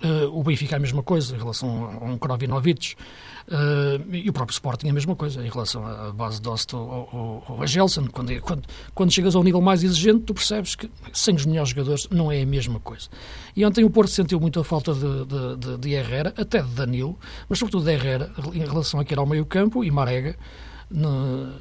Uh, 0.02 0.26
o 0.38 0.42
Benfica 0.42 0.74
é 0.74 0.78
a 0.78 0.80
mesma 0.80 1.02
coisa 1.02 1.34
em 1.34 1.38
relação 1.38 1.98
a 2.00 2.04
um 2.04 2.18
Krovinovic. 2.18 2.96
Uh, 3.46 4.14
e 4.14 4.30
o 4.30 4.32
próprio 4.32 4.54
Sporting 4.54 4.86
é 4.86 4.90
a 4.90 4.92
mesma 4.94 5.14
coisa 5.14 5.44
em 5.44 5.50
relação 5.50 5.86
à 5.86 6.10
base 6.10 6.40
de 6.40 6.48
Osto 6.48 6.78
ou, 6.78 7.44
ou, 7.46 7.62
a 7.62 7.66
Gelson. 7.66 8.06
Quando, 8.06 8.40
quando, 8.40 8.62
quando 8.94 9.12
chegas 9.12 9.34
ao 9.34 9.42
nível 9.42 9.60
mais 9.60 9.84
exigente, 9.84 10.20
tu 10.20 10.34
percebes 10.34 10.74
que 10.74 10.90
sem 11.12 11.34
os 11.34 11.44
melhores 11.44 11.70
jogadores 11.70 12.08
não 12.10 12.32
é 12.32 12.40
a 12.40 12.46
mesma 12.46 12.80
coisa. 12.80 13.08
E 13.54 13.64
ontem 13.64 13.84
o 13.84 13.90
Porto 13.90 14.10
sentiu 14.10 14.40
muito 14.40 14.58
a 14.58 14.64
falta 14.64 14.94
de, 14.94 15.00
de, 15.00 15.56
de, 15.56 15.78
de 15.78 15.92
Herrera, 15.92 16.32
até 16.36 16.62
de 16.62 16.70
Danilo, 16.70 17.18
mas 17.48 17.58
sobretudo 17.58 17.84
de 17.84 17.92
Herrera 17.92 18.30
em 18.54 18.64
relação 18.64 18.98
a 18.98 19.04
que 19.04 19.12
era 19.12 19.20
ao 19.20 19.26
meio 19.26 19.44
campo 19.44 19.84
e 19.84 19.90
Marega. 19.90 20.36
No, 20.90 21.52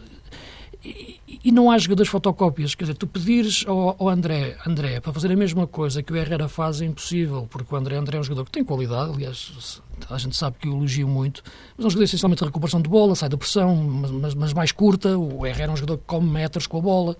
e, 0.83 1.19
e, 1.45 1.51
não 1.51 1.71
há 1.71 1.77
jogadores 1.77 2.11
fotocópias. 2.11 2.75
Quer 2.75 2.85
dizer, 2.85 2.95
tu 2.95 3.07
pedires 3.07 3.63
ao, 3.67 3.95
ao, 3.97 4.09
André, 4.09 4.57
André 4.67 4.99
para 4.99 5.13
fazer 5.13 5.31
a 5.31 5.35
mesma 5.35 5.65
coisa 5.65 6.03
que 6.03 6.11
o 6.11 6.15
Herrera 6.15 6.49
faz 6.49 6.81
é 6.81 6.85
impossível, 6.85 7.47
porque 7.49 7.73
o 7.73 7.77
André, 7.77 7.95
André 7.95 8.17
é 8.17 8.19
um 8.19 8.23
jogador 8.23 8.45
que 8.45 8.51
tem 8.51 8.63
qualidade, 8.63 9.11
aliás, 9.11 9.81
a 10.09 10.17
gente 10.17 10.35
sabe 10.35 10.57
que 10.59 10.67
o 10.67 10.73
elogio 10.73 11.07
muito, 11.07 11.43
mas 11.77 11.85
é 11.85 11.87
um 11.87 11.89
jogador 11.89 12.03
essencialmente 12.05 12.39
de 12.39 12.45
recuperação 12.45 12.81
de 12.81 12.89
bola, 12.89 13.15
sai 13.15 13.29
da 13.29 13.37
pressão, 13.37 13.75
mas, 13.75 14.33
mas, 14.35 14.53
mais 14.53 14.71
curta. 14.71 15.17
O 15.17 15.45
Herrera 15.45 15.71
é 15.71 15.73
um 15.73 15.77
jogador 15.77 15.97
que 15.97 16.05
come 16.05 16.29
metros 16.29 16.67
com 16.67 16.77
a 16.77 16.81
bola. 16.81 17.17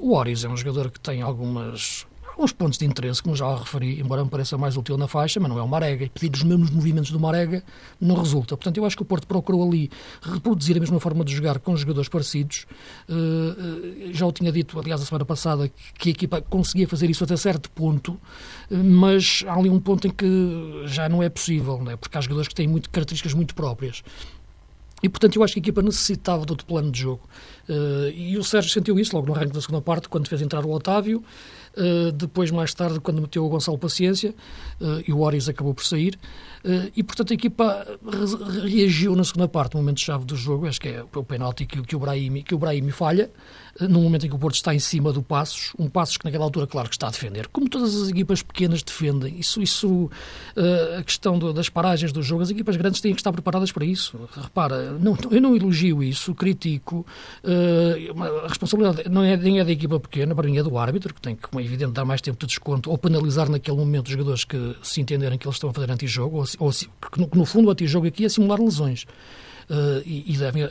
O 0.00 0.14
Oris 0.14 0.44
é 0.44 0.48
um 0.48 0.56
jogador 0.56 0.90
que 0.90 1.00
tem 1.00 1.22
algumas 1.22 2.06
uns 2.44 2.52
pontos 2.52 2.78
de 2.78 2.84
interesse, 2.84 3.22
como 3.22 3.36
já 3.36 3.54
referi, 3.54 4.00
embora 4.00 4.24
me 4.24 4.30
pareça 4.30 4.56
mais 4.56 4.76
útil 4.76 4.96
na 4.96 5.06
faixa, 5.06 5.38
mas 5.40 5.48
não 5.50 5.58
é 5.58 5.62
o 5.62 5.68
Marega. 5.68 6.04
E 6.04 6.08
pedir 6.08 6.34
os 6.34 6.42
mesmos 6.42 6.70
movimentos 6.70 7.10
do 7.10 7.20
Marega 7.20 7.62
não 8.00 8.16
resulta. 8.16 8.56
Portanto, 8.56 8.76
eu 8.76 8.84
acho 8.84 8.96
que 8.96 9.02
o 9.02 9.04
Porto 9.04 9.26
procurou 9.26 9.66
ali 9.66 9.90
reproduzir 10.22 10.76
a 10.76 10.80
mesma 10.80 11.00
forma 11.00 11.24
de 11.24 11.34
jogar 11.34 11.58
com 11.58 11.76
jogadores 11.76 12.08
parecidos. 12.08 12.66
Uh, 13.08 14.12
já 14.12 14.26
o 14.26 14.32
tinha 14.32 14.50
dito, 14.50 14.78
aliás, 14.78 15.00
a 15.02 15.04
semana 15.04 15.24
passada, 15.24 15.70
que 15.98 16.08
a 16.08 16.12
equipa 16.12 16.40
conseguia 16.40 16.88
fazer 16.88 17.10
isso 17.10 17.24
até 17.24 17.36
certo 17.36 17.70
ponto, 17.70 18.12
uh, 18.12 18.18
mas 18.84 19.44
há 19.46 19.54
ali 19.54 19.70
um 19.70 19.80
ponto 19.80 20.06
em 20.06 20.10
que 20.10 20.26
já 20.86 21.08
não 21.08 21.22
é 21.22 21.28
possível, 21.28 21.82
né? 21.82 21.96
porque 21.96 22.16
há 22.16 22.20
jogadores 22.20 22.48
que 22.48 22.54
têm 22.54 22.68
muito, 22.68 22.90
características 22.90 23.34
muito 23.34 23.54
próprias. 23.54 24.02
E, 25.02 25.08
portanto, 25.08 25.36
eu 25.36 25.42
acho 25.42 25.54
que 25.54 25.60
a 25.60 25.62
equipa 25.62 25.82
necessitava 25.82 26.44
de 26.44 26.52
outro 26.52 26.66
plano 26.66 26.90
de 26.90 27.00
jogo. 27.00 27.22
Uh, 27.68 28.10
e 28.14 28.36
o 28.36 28.44
Sérgio 28.44 28.70
sentiu 28.70 28.98
isso 28.98 29.16
logo 29.16 29.28
no 29.28 29.34
arranque 29.34 29.52
da 29.52 29.60
segunda 29.60 29.80
parte, 29.80 30.08
quando 30.08 30.28
fez 30.28 30.42
entrar 30.42 30.64
o 30.64 30.70
Otávio. 30.70 31.24
Uh, 31.76 32.10
depois, 32.12 32.50
mais 32.50 32.74
tarde, 32.74 32.98
quando 33.00 33.22
meteu 33.22 33.44
o 33.44 33.48
Gonçalo 33.48 33.78
Paciência 33.78 34.34
uh, 34.80 35.02
e 35.06 35.12
o 35.12 35.20
Oris 35.20 35.48
acabou 35.48 35.72
por 35.72 35.84
sair. 35.84 36.18
Uh, 36.64 36.90
e, 36.94 37.02
portanto, 37.02 37.30
a 37.32 37.34
equipa 37.34 37.86
re 38.04 38.70
reagiu 38.70 39.16
na 39.16 39.24
segunda 39.24 39.48
parte, 39.48 39.74
no 39.74 39.80
momento-chave 39.80 40.24
do 40.24 40.36
jogo. 40.36 40.66
Acho 40.66 40.80
que 40.80 40.88
é 40.88 41.04
o 41.14 41.24
penalti 41.24 41.66
que, 41.66 41.80
que, 41.82 41.96
o 41.96 41.98
Brahimi, 41.98 42.42
que 42.42 42.54
o 42.54 42.58
Brahimi 42.58 42.92
falha, 42.92 43.30
no 43.80 44.00
momento 44.00 44.26
em 44.26 44.28
que 44.28 44.34
o 44.34 44.38
Porto 44.38 44.56
está 44.56 44.74
em 44.74 44.78
cima 44.78 45.12
do 45.12 45.22
Passos. 45.22 45.72
Um 45.78 45.88
Passos 45.88 46.16
que, 46.16 46.24
naquela 46.24 46.44
altura, 46.44 46.66
claro 46.66 46.88
que 46.88 46.94
está 46.94 47.08
a 47.08 47.10
defender. 47.10 47.48
Como 47.48 47.68
todas 47.68 47.94
as 47.94 48.08
equipas 48.08 48.42
pequenas 48.42 48.82
defendem. 48.82 49.38
Isso, 49.38 49.62
isso 49.62 50.10
a 50.98 51.02
questão 51.02 51.38
das 51.38 51.68
paragens 51.68 52.12
do 52.12 52.22
jogo, 52.22 52.42
as 52.42 52.50
equipas 52.50 52.76
grandes 52.76 53.00
têm 53.00 53.14
que 53.14 53.20
estar 53.20 53.32
preparadas 53.32 53.72
para 53.72 53.84
isso. 53.84 54.28
Repara, 54.32 54.92
não, 54.92 55.16
eu 55.30 55.40
não 55.40 55.56
elogio 55.56 56.02
isso, 56.02 56.34
critico. 56.34 57.06
a 58.44 58.48
responsabilidade 58.48 59.08
não 59.08 59.22
é, 59.22 59.36
nem 59.36 59.60
é 59.60 59.64
da 59.64 59.72
equipa 59.72 59.98
pequena, 59.98 60.34
para 60.34 60.46
mim 60.46 60.58
é 60.58 60.62
do 60.62 60.76
árbitro, 60.76 61.14
que 61.14 61.20
tem 61.20 61.34
que, 61.34 61.42
como 61.42 61.60
é 61.60 61.64
evidente, 61.64 61.92
dar 61.92 62.04
mais 62.04 62.20
tempo 62.20 62.38
de 62.38 62.46
desconto 62.46 62.90
ou 62.90 62.98
penalizar 62.98 63.48
naquele 63.48 63.76
momento 63.76 64.06
os 64.06 64.12
jogadores 64.12 64.44
que 64.44 64.76
se 64.82 65.00
entenderem 65.00 65.38
que 65.38 65.46
eles 65.46 65.56
estão 65.56 65.70
a 65.70 65.72
fazer 65.72 65.90
antijogo, 65.90 66.38
ou, 66.38 66.44
ou 66.58 66.70
porque 67.00 67.20
no, 67.20 67.28
no 67.34 67.44
fundo 67.44 67.68
o 67.68 67.70
antijogo 67.70 68.06
aqui 68.06 68.24
é 68.24 68.28
simular 68.28 68.60
lesões. 68.60 69.06
Uh, 69.70 70.02
e, 70.04 70.34
e, 70.34 70.36
devem 70.36 70.64
uh, 70.64 70.68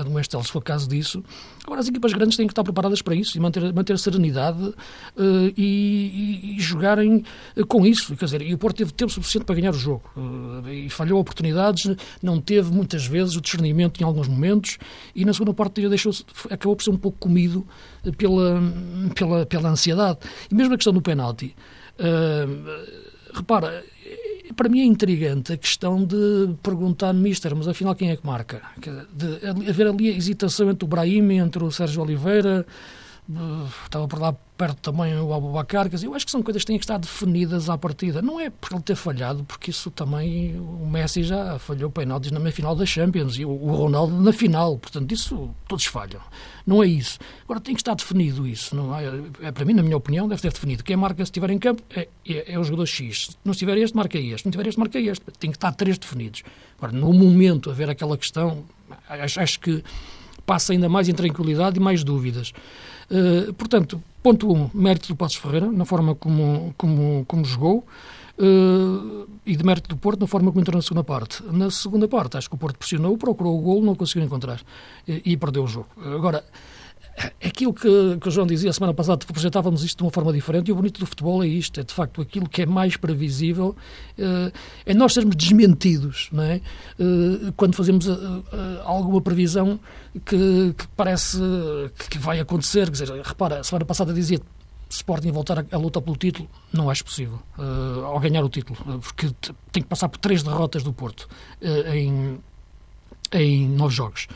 admoestar 0.00 0.42
se 0.42 0.50
for 0.50 0.60
caso 0.60 0.88
disso. 0.88 1.22
Agora, 1.62 1.78
as 1.78 1.86
equipas 1.86 2.12
grandes 2.12 2.36
têm 2.36 2.44
que 2.44 2.50
estar 2.50 2.64
preparadas 2.64 3.00
para 3.00 3.14
isso 3.14 3.38
e 3.38 3.40
manter, 3.40 3.72
manter 3.72 3.96
serenidade 4.00 4.60
uh, 4.60 4.74
e, 5.56 5.62
e, 5.62 6.56
e, 6.56 6.60
jogarem 6.60 7.24
com 7.68 7.86
isso. 7.86 8.16
Quer 8.16 8.24
dizer, 8.24 8.42
e 8.42 8.52
o 8.52 8.58
Porto 8.58 8.78
teve 8.78 8.92
tempo 8.92 9.12
suficiente 9.12 9.44
para 9.44 9.54
ganhar 9.54 9.70
o 9.70 9.78
jogo 9.78 10.02
e 10.68 10.90
falhou 10.90 11.20
oportunidades, 11.20 11.94
não 12.20 12.40
teve 12.40 12.72
muitas 12.72 13.06
vezes 13.06 13.36
o 13.36 13.40
discernimento 13.40 14.00
em 14.00 14.04
alguns 14.04 14.26
momentos 14.26 14.76
e 15.14 15.24
na 15.24 15.32
segunda 15.32 15.54
parte 15.54 15.88
deixou 15.88 16.12
acabou 16.50 16.74
por 16.74 16.82
ser 16.82 16.90
um 16.90 16.96
pouco 16.96 17.18
comido 17.18 17.64
pela, 18.18 18.60
pela, 19.14 19.46
pela 19.46 19.68
ansiedade. 19.68 20.18
E 20.50 20.54
mesmo 20.56 20.74
a 20.74 20.76
questão 20.76 20.92
do 20.92 21.00
penalti. 21.00 21.54
repara, 23.32 23.84
para 24.52 24.68
mim 24.68 24.80
é 24.80 24.84
intrigante 24.84 25.52
a 25.52 25.56
questão 25.56 26.04
de 26.04 26.54
perguntar, 26.62 27.12
Mister, 27.12 27.54
mas 27.54 27.68
afinal 27.68 27.94
quem 27.94 28.10
é 28.10 28.16
que 28.16 28.26
marca? 28.26 28.62
De 29.12 29.68
haver 29.68 29.86
ali 29.86 30.10
a 30.10 30.16
hesitação 30.16 30.70
entre 30.70 30.84
o 30.84 30.88
Brahim, 30.88 31.32
entre 31.38 31.62
o 31.62 31.70
Sérgio 31.70 32.02
Oliveira, 32.02 32.66
estava 33.84 34.08
por 34.08 34.18
lá 34.18 34.34
perto 34.56 34.92
também 34.92 35.16
o 35.18 35.32
Abubacar, 35.32 35.88
quer 35.88 35.96
dizer, 35.96 36.06
eu 36.06 36.14
acho 36.14 36.24
que 36.24 36.30
são 36.30 36.42
coisas 36.42 36.62
que 36.62 36.66
têm 36.66 36.78
que 36.78 36.84
estar 36.84 36.98
definidas 36.98 37.68
à 37.68 37.78
partida. 37.78 38.20
Não 38.20 38.38
é 38.38 38.50
por 38.50 38.72
ele 38.72 38.82
ter 38.82 38.94
falhado, 38.94 39.42
porque 39.44 39.70
isso 39.70 39.90
também 39.90 40.58
o 40.58 40.86
Messi 40.86 41.22
já 41.22 41.58
falhou 41.58 41.90
penaltis 41.90 42.30
na 42.30 42.38
meia 42.38 42.52
final 42.52 42.76
da 42.76 42.86
Champions 42.86 43.38
e 43.38 43.44
o 43.44 43.54
Ronaldo 43.54 44.20
na 44.20 44.32
final, 44.32 44.78
portanto, 44.78 45.10
isso 45.12 45.50
todos 45.66 45.86
falham. 45.86 46.20
Não 46.66 46.82
é 46.82 46.86
isso. 46.86 47.18
Agora 47.44 47.60
tem 47.60 47.74
que 47.74 47.80
estar 47.80 47.94
definido 47.94 48.46
isso. 48.46 48.76
Não 48.76 48.96
é, 48.96 49.04
é 49.42 49.52
para 49.52 49.64
mim, 49.64 49.72
na 49.72 49.82
minha 49.82 49.96
opinião, 49.96 50.28
deve 50.28 50.42
ter 50.42 50.52
definido. 50.52 50.84
Quem 50.84 50.96
marca 50.96 51.24
se 51.24 51.30
estiver 51.30 51.50
em 51.50 51.58
campo 51.58 51.82
é, 51.90 52.08
é, 52.28 52.52
é 52.52 52.58
o 52.58 52.62
jogador 52.62 52.86
X. 52.86 53.30
Se 53.30 53.36
não 53.44 53.52
estiver 53.52 53.76
este, 53.78 53.96
marca 53.96 54.18
este. 54.18 54.38
Se 54.38 54.44
não 54.46 54.50
estiver 54.50 54.66
este, 54.68 54.78
marca 54.78 54.98
este. 54.98 55.24
Tem 55.38 55.50
que 55.50 55.56
estar 55.56 55.72
três 55.72 55.98
definidos. 55.98 56.42
Agora, 56.78 56.92
no 56.92 57.12
momento, 57.12 57.70
haver 57.70 57.90
aquela 57.90 58.16
questão, 58.16 58.64
acho, 59.08 59.40
acho 59.40 59.58
que 59.58 59.82
passa 60.46 60.72
ainda 60.72 60.88
mais 60.88 61.08
intranquilidade 61.08 61.78
e 61.78 61.80
mais 61.80 62.04
dúvidas. 62.04 62.52
Uh, 63.12 63.52
portanto, 63.52 64.02
ponto 64.22 64.50
1, 64.50 64.54
um, 64.54 64.70
mérito 64.72 65.08
do 65.08 65.16
Passos 65.16 65.36
Ferreira, 65.36 65.70
na 65.70 65.84
forma 65.84 66.14
como, 66.14 66.74
como, 66.78 67.26
como 67.28 67.44
jogou, 67.44 67.84
uh, 68.38 69.28
e 69.44 69.54
de 69.54 69.62
mérito 69.62 69.90
do 69.90 69.96
Porto, 69.96 70.20
na 70.20 70.26
forma 70.26 70.50
como 70.50 70.62
entrou 70.62 70.76
na 70.76 70.82
segunda 70.82 71.04
parte. 71.04 71.42
Na 71.52 71.70
segunda 71.70 72.08
parte, 72.08 72.38
acho 72.38 72.48
que 72.48 72.54
o 72.54 72.58
Porto 72.58 72.78
pressionou, 72.78 73.18
procurou 73.18 73.58
o 73.58 73.60
gol, 73.60 73.82
não 73.82 73.94
conseguiu 73.94 74.24
encontrar, 74.24 74.62
e, 75.06 75.20
e 75.26 75.36
perdeu 75.36 75.64
o 75.64 75.66
jogo. 75.66 75.88
Agora, 75.98 76.42
aquilo 77.44 77.72
que, 77.72 77.88
que 78.20 78.28
o 78.28 78.30
João 78.30 78.46
dizia 78.46 78.70
a 78.70 78.72
semana 78.72 78.94
passada, 78.94 79.24
projetávamos 79.26 79.84
isto 79.84 79.98
de 79.98 80.04
uma 80.04 80.10
forma 80.10 80.32
diferente 80.32 80.68
e 80.68 80.72
o 80.72 80.74
bonito 80.74 80.98
do 80.98 81.06
futebol 81.06 81.42
é 81.42 81.46
isto, 81.46 81.80
é 81.80 81.82
de 81.82 81.92
facto 81.92 82.20
aquilo 82.20 82.48
que 82.48 82.62
é 82.62 82.66
mais 82.66 82.96
previsível, 82.96 83.76
uh, 84.18 84.52
é 84.86 84.94
nós 84.94 85.12
sermos 85.12 85.36
desmentidos, 85.36 86.28
não 86.32 86.42
é? 86.42 86.60
Uh, 86.98 87.52
quando 87.56 87.74
fazemos 87.74 88.06
uh, 88.06 88.42
alguma 88.84 89.20
previsão 89.20 89.78
que, 90.24 90.74
que 90.76 90.88
parece 90.96 91.38
que, 92.10 92.18
vai 92.18 92.40
acontecer, 92.40 92.86
quer 92.86 93.04
dizer, 93.04 93.22
repara, 93.22 93.60
a 93.60 93.64
semana 93.64 93.84
passada 93.84 94.12
dizia 94.12 94.40
Sporting 94.88 95.30
voltar 95.30 95.64
a 95.70 95.76
luta 95.78 96.02
pelo 96.02 96.16
título, 96.16 96.48
não 96.70 96.90
acho 96.90 97.02
possível, 97.02 97.38
ao 98.04 98.20
ganhar 98.20 98.44
o 98.44 98.48
título, 98.50 98.78
porque 99.00 99.30
tem 99.72 99.82
que 99.82 99.88
passar 99.88 100.06
por 100.10 100.18
três 100.18 100.42
derrotas 100.42 100.82
do 100.82 100.92
Porto 100.92 101.26
em, 101.62 102.38
em 103.32 103.68
nove 103.70 103.94
jogos 103.94 104.28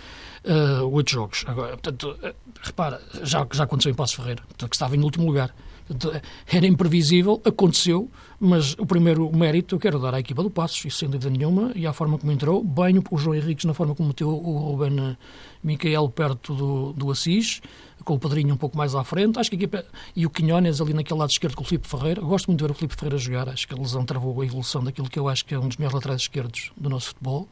uh, 0.46 0.86
oito 0.94 1.10
jogos. 1.10 1.44
Agora, 1.46 1.76
portanto, 1.76 2.16
uh, 2.22 2.34
repara, 2.62 3.00
já, 3.22 3.46
já 3.52 3.64
aconteceu 3.64 3.92
em 3.92 3.94
Passos 3.94 4.16
Ferreira, 4.16 4.42
portanto, 4.42 4.70
que 4.70 4.76
estava 4.76 4.96
em 4.96 5.02
último 5.02 5.26
lugar. 5.26 5.54
Portanto, 5.86 6.20
era 6.48 6.66
imprevisível, 6.66 7.40
aconteceu, 7.44 8.10
mas 8.40 8.74
o 8.74 8.84
primeiro 8.84 9.30
mérito 9.34 9.76
eu 9.76 9.78
quero 9.78 10.00
dar 10.00 10.14
à 10.14 10.18
equipa 10.18 10.42
do 10.42 10.50
Passos, 10.50 10.84
isso 10.84 10.98
sem 10.98 11.08
dúvida 11.08 11.30
nenhuma, 11.30 11.70
e 11.76 11.86
à 11.86 11.92
forma 11.92 12.18
como 12.18 12.32
entrou, 12.32 12.64
bem 12.64 13.00
o 13.08 13.16
João 13.16 13.36
Henriques 13.36 13.64
na 13.64 13.72
forma 13.72 13.94
como 13.94 14.08
meteu 14.08 14.28
o 14.28 14.58
Ruben 14.72 15.16
Micael 15.62 16.08
perto 16.08 16.54
do, 16.54 16.92
do 16.92 17.08
Assis, 17.08 17.60
com 18.04 18.14
o 18.14 18.18
Padrinho 18.18 18.54
um 18.54 18.56
pouco 18.56 18.76
mais 18.76 18.96
à 18.96 19.04
frente, 19.04 19.38
acho 19.38 19.48
que 19.48 19.54
a 19.54 19.58
equipa, 19.58 19.84
e 20.16 20.26
o 20.26 20.30
Quinhones 20.30 20.80
ali 20.80 20.92
naquele 20.92 21.20
lado 21.20 21.30
esquerdo 21.30 21.54
com 21.54 21.62
o 21.62 21.66
Filipe 21.66 21.86
Ferreira, 21.86 22.20
eu 22.20 22.26
gosto 22.26 22.46
muito 22.48 22.58
de 22.58 22.64
ver 22.64 22.72
o 22.72 22.74
Filipe 22.74 22.96
Ferreira 22.96 23.18
jogar, 23.18 23.48
acho 23.48 23.68
que 23.68 23.74
a 23.74 23.78
lesão 23.78 24.04
travou 24.04 24.40
a 24.40 24.44
evolução 24.44 24.82
daquilo 24.82 25.08
que 25.08 25.20
eu 25.20 25.28
acho 25.28 25.44
que 25.44 25.54
é 25.54 25.58
um 25.58 25.68
dos 25.68 25.76
melhores 25.76 25.94
laterais 25.94 26.22
esquerdos 26.22 26.72
do 26.76 26.90
nosso 26.90 27.08
futebol, 27.10 27.48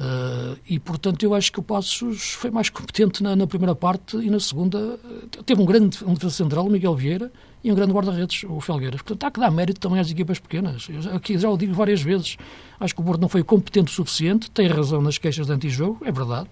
Uh, 0.00 0.58
e, 0.68 0.78
portanto, 0.78 1.22
eu 1.22 1.34
acho 1.34 1.52
que 1.52 1.60
o 1.60 1.62
Passos 1.62 2.32
foi 2.32 2.50
mais 2.50 2.70
competente 2.70 3.22
na, 3.22 3.36
na 3.36 3.46
primeira 3.46 3.74
parte 3.74 4.16
e 4.16 4.30
na 4.30 4.40
segunda 4.40 4.78
uh, 4.78 5.42
teve 5.44 5.60
um 5.60 5.66
grande 5.66 6.02
um 6.04 6.14
defesa 6.14 6.34
central, 6.34 6.66
o 6.66 6.70
Miguel 6.70 6.94
Vieira, 6.94 7.30
e 7.62 7.70
um 7.70 7.74
grande 7.74 7.92
guarda-redes, 7.92 8.44
o 8.48 8.60
Felgueiras. 8.60 9.02
Portanto, 9.02 9.24
há 9.24 9.30
que 9.30 9.38
dar 9.38 9.50
mérito 9.50 9.78
também 9.78 10.00
às 10.00 10.10
equipas 10.10 10.40
pequenas. 10.40 10.88
Eu 10.88 11.14
aqui 11.14 11.38
já 11.38 11.48
o 11.48 11.56
digo 11.56 11.72
várias 11.74 12.02
vezes. 12.02 12.36
Acho 12.80 12.94
que 12.94 13.00
o 13.00 13.04
Porto 13.04 13.20
não 13.20 13.28
foi 13.28 13.44
competente 13.44 13.92
o 13.92 13.94
suficiente, 13.94 14.50
tem 14.50 14.66
razão 14.66 15.00
nas 15.00 15.18
queixas 15.18 15.46
de 15.46 15.52
antijogo, 15.52 16.00
é 16.04 16.10
verdade, 16.10 16.48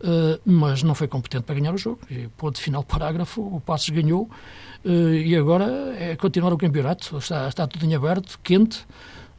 uh, 0.00 0.40
mas 0.44 0.82
não 0.82 0.94
foi 0.94 1.06
competente 1.06 1.44
para 1.44 1.54
ganhar 1.54 1.72
o 1.72 1.78
jogo. 1.78 2.00
E, 2.10 2.26
ponto 2.36 2.60
final 2.60 2.82
parágrafo, 2.82 3.40
o 3.42 3.60
Passos 3.60 3.90
ganhou 3.90 4.28
e 4.84 5.36
agora 5.36 5.94
é 5.98 6.16
continuar 6.16 6.52
o 6.52 6.56
campeonato. 6.56 7.18
Está, 7.18 7.48
está 7.48 7.66
tudo 7.66 7.84
em 7.84 7.94
aberto, 7.94 8.38
quente. 8.42 8.86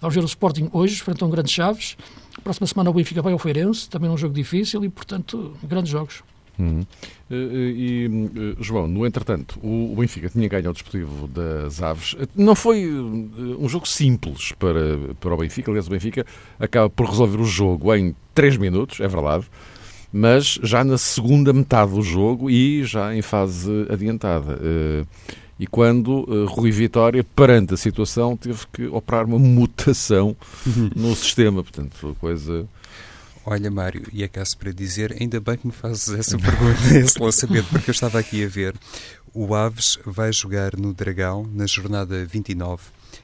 Vamos 0.01 0.15
ver 0.15 0.21
o 0.21 0.25
Sporting 0.25 0.69
hoje, 0.71 1.01
frente 1.01 1.23
a 1.23 1.27
um 1.27 1.29
grande 1.29 1.51
Chaves. 1.51 1.97
Próxima 2.43 2.67
semana 2.67 2.89
o 2.89 2.93
Benfica 2.93 3.21
vai 3.21 3.33
ao 3.33 3.39
Feirense, 3.39 3.89
também 3.89 4.09
é 4.09 4.13
um 4.13 4.17
jogo 4.17 4.33
difícil 4.33 4.83
e, 4.85 4.89
portanto, 4.89 5.53
grandes 5.63 5.91
jogos. 5.91 6.23
Uhum. 6.57 6.85
E, 7.31 8.09
e, 8.09 8.55
João, 8.59 8.87
no 8.87 9.05
entretanto, 9.05 9.59
o 9.63 9.95
Benfica 9.97 10.29
tinha 10.29 10.47
ganho 10.47 10.69
o 10.69 10.73
Desportivo 10.73 11.27
das 11.27 11.81
Aves. 11.81 12.15
Não 12.35 12.53
foi 12.53 12.89
um 12.89 13.67
jogo 13.67 13.87
simples 13.87 14.51
para, 14.53 15.15
para 15.19 15.33
o 15.33 15.37
Benfica. 15.37 15.71
Aliás, 15.71 15.87
o 15.87 15.91
Benfica 15.91 16.25
acaba 16.59 16.89
por 16.89 17.07
resolver 17.07 17.39
o 17.39 17.45
jogo 17.45 17.93
em 17.95 18.13
3 18.33 18.57
minutos, 18.57 18.99
é 18.99 19.07
verdade, 19.07 19.45
mas 20.11 20.59
já 20.63 20.83
na 20.83 20.97
segunda 20.97 21.53
metade 21.53 21.93
do 21.93 22.01
jogo 22.01 22.49
e 22.49 22.83
já 22.83 23.15
em 23.15 23.21
fase 23.21 23.85
adiantada. 23.89 24.59
E 25.59 25.67
quando 25.67 26.45
Rui 26.45 26.71
Vitória, 26.71 27.23
perante 27.23 27.73
a 27.73 27.77
situação, 27.77 28.37
teve 28.37 28.65
que 28.71 28.87
operar 28.87 29.25
uma 29.25 29.37
mutação 29.37 30.35
no 30.95 31.13
sistema. 31.15 31.61
Portanto, 31.61 32.15
coisa 32.19 32.65
Olha, 33.45 33.71
Mário, 33.71 34.05
e 34.13 34.23
acaso 34.23 34.55
para 34.57 34.71
dizer, 34.71 35.15
ainda 35.19 35.39
bem 35.39 35.57
que 35.57 35.65
me 35.65 35.73
fazes 35.73 36.07
essa 36.09 36.37
pergunta, 36.37 36.79
esse 36.95 37.19
lançamento, 37.19 37.67
porque 37.69 37.89
eu 37.89 37.93
estava 37.93 38.19
aqui 38.19 38.45
a 38.45 38.47
ver. 38.47 38.75
O 39.33 39.55
Aves 39.55 39.97
vai 40.05 40.31
jogar 40.31 40.77
no 40.77 40.93
Dragão 40.93 41.49
na 41.51 41.65
jornada 41.65 42.23
29 42.25 42.83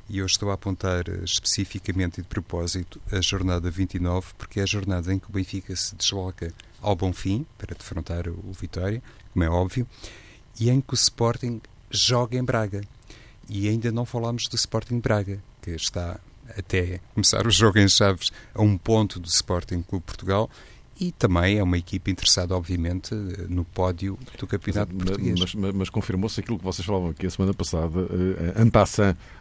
e 0.10 0.18
eu 0.18 0.26
estou 0.26 0.50
a 0.50 0.54
apontar 0.54 1.08
especificamente 1.24 2.20
e 2.20 2.22
de 2.22 2.28
propósito 2.28 3.00
a 3.12 3.22
jornada 3.22 3.70
29 3.70 4.34
porque 4.38 4.60
é 4.60 4.64
a 4.64 4.68
jornada 4.68 5.14
em 5.14 5.20
que 5.20 5.30
o 5.30 5.32
Benfica 5.32 5.76
se 5.76 5.96
desloca 5.96 6.52
ao 6.82 6.96
Bonfim 6.96 7.46
para 7.58 7.76
defrontar 7.76 8.28
o 8.28 8.52
Vitória, 8.52 9.04
como 9.32 9.44
é 9.44 9.50
óbvio, 9.50 9.88
e 10.60 10.70
em 10.70 10.82
que 10.82 10.94
o 10.94 10.96
Sporting 10.96 11.62
joga 11.96 12.38
em 12.38 12.44
Braga. 12.44 12.82
E 13.48 13.68
ainda 13.70 13.92
não 13.92 14.06
falámos 14.06 14.44
do 14.50 14.56
Sporting 14.56 15.00
Braga, 15.00 15.40
que 15.62 15.72
está 15.72 16.20
até 16.58 17.00
começar 17.14 17.46
o 17.46 17.52
jogo 17.52 17.80
em 17.80 17.88
Chaves 17.88 18.32
a 18.54 18.62
um 18.62 18.78
ponto 18.78 19.20
do 19.20 19.28
Sporting 19.28 19.82
Clube 19.82 20.06
Portugal 20.06 20.50
e 21.00 21.12
também 21.12 21.58
é 21.58 21.64
uma 21.64 21.78
equipe 21.78 22.10
interessada, 22.10 22.56
obviamente, 22.56 23.14
no 23.50 23.66
pódio 23.66 24.18
do 24.40 24.48
Campeonato 24.48 24.94
mas, 24.96 25.06
Português. 25.06 25.40
Mas, 25.40 25.56
mas, 25.56 25.74
mas 25.74 25.90
confirmou-se 25.90 26.40
aquilo 26.40 26.58
que 26.58 26.64
vocês 26.64 26.86
falavam 26.86 27.10
aqui 27.10 27.26
a 27.26 27.30
semana 27.30 27.54
passada, 27.54 28.00
uh, 28.00 28.62